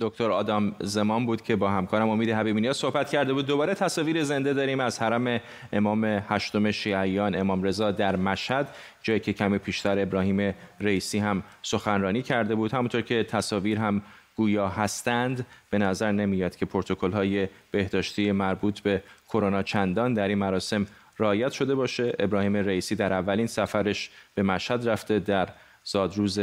دکتر 0.00 0.30
آدم 0.30 0.72
زمان 0.80 1.26
بود 1.26 1.42
که 1.42 1.56
با 1.56 1.70
همکارم 1.70 2.08
امید 2.08 2.30
حبیبی 2.30 2.72
صحبت 2.72 3.10
کرده 3.10 3.32
بود. 3.32 3.46
دوباره 3.46 3.74
تصاویر 3.74 4.24
زنده 4.24 4.54
داریم 4.54 4.80
از 4.80 5.02
حرم 5.02 5.40
امام 5.72 6.04
هشتم 6.04 6.70
شیعیان. 6.70 7.34
امام 7.34 7.62
رضا 7.62 7.90
در 7.90 8.16
مشهد 8.16 8.68
جایی 9.02 9.20
که 9.20 9.32
کمی 9.32 9.58
پیشتر 9.58 9.98
ابراهیم 9.98 10.54
رئیسی 10.80 11.18
هم 11.18 11.42
سخنرانی 11.62 12.22
کرده 12.22 12.54
بود. 12.54 12.72
همونطور 12.72 13.00
که 13.00 13.24
تصاویر 13.24 13.78
هم 13.78 14.02
گویا 14.36 14.68
هستند 14.68 15.46
به 15.70 15.78
نظر 15.78 16.12
نمیاد 16.12 16.56
که 16.56 16.66
پروتکل 16.66 17.12
های 17.12 17.48
بهداشتی 17.70 18.32
مربوط 18.32 18.80
به 18.80 19.02
کرونا 19.28 19.62
چندان 19.62 20.14
در 20.14 20.28
این 20.28 20.38
مراسم 20.38 20.86
رعایت 21.18 21.52
شده 21.52 21.74
باشه. 21.74 22.16
ابراهیم 22.18 22.56
رئیسی 22.56 22.94
در 22.94 23.12
اولین 23.12 23.46
سفرش 23.46 24.10
به 24.34 24.42
مشهد 24.42 24.88
رفته 24.88 25.18
در 25.18 25.48
زادروز 25.84 26.40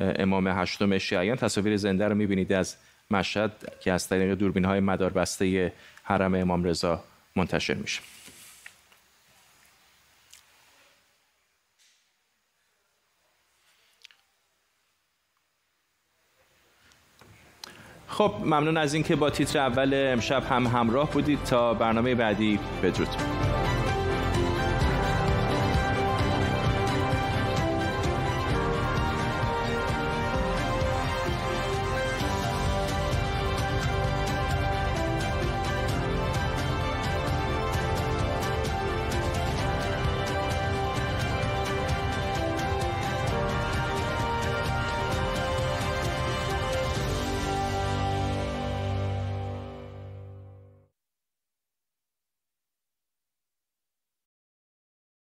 امام 0.00 0.48
هشتم 0.48 0.98
شیعیان. 0.98 1.36
تصاویر 1.36 1.76
زنده 1.76 2.08
رو 2.08 2.14
می‌بینید 2.14 2.52
از 2.52 2.76
مشهد 3.10 3.52
که 3.80 3.92
از 3.92 4.08
طریق 4.08 4.34
دوربین 4.34 4.64
های 4.64 4.80
مداربسته 4.80 5.72
حرم 6.02 6.34
امام 6.34 6.64
رضا 6.64 7.04
منتشر 7.36 7.74
میشه. 7.74 8.00
خب 18.08 18.34
ممنون 18.40 18.76
از 18.76 18.94
اینکه 18.94 19.16
با 19.16 19.30
تیتر 19.30 19.58
اول 19.58 19.94
امشب 20.12 20.44
هم 20.44 20.66
همراه 20.66 21.10
بودید. 21.10 21.44
تا 21.44 21.74
برنامه 21.74 22.14
بعدی 22.14 22.58
بدرود. 22.82 23.55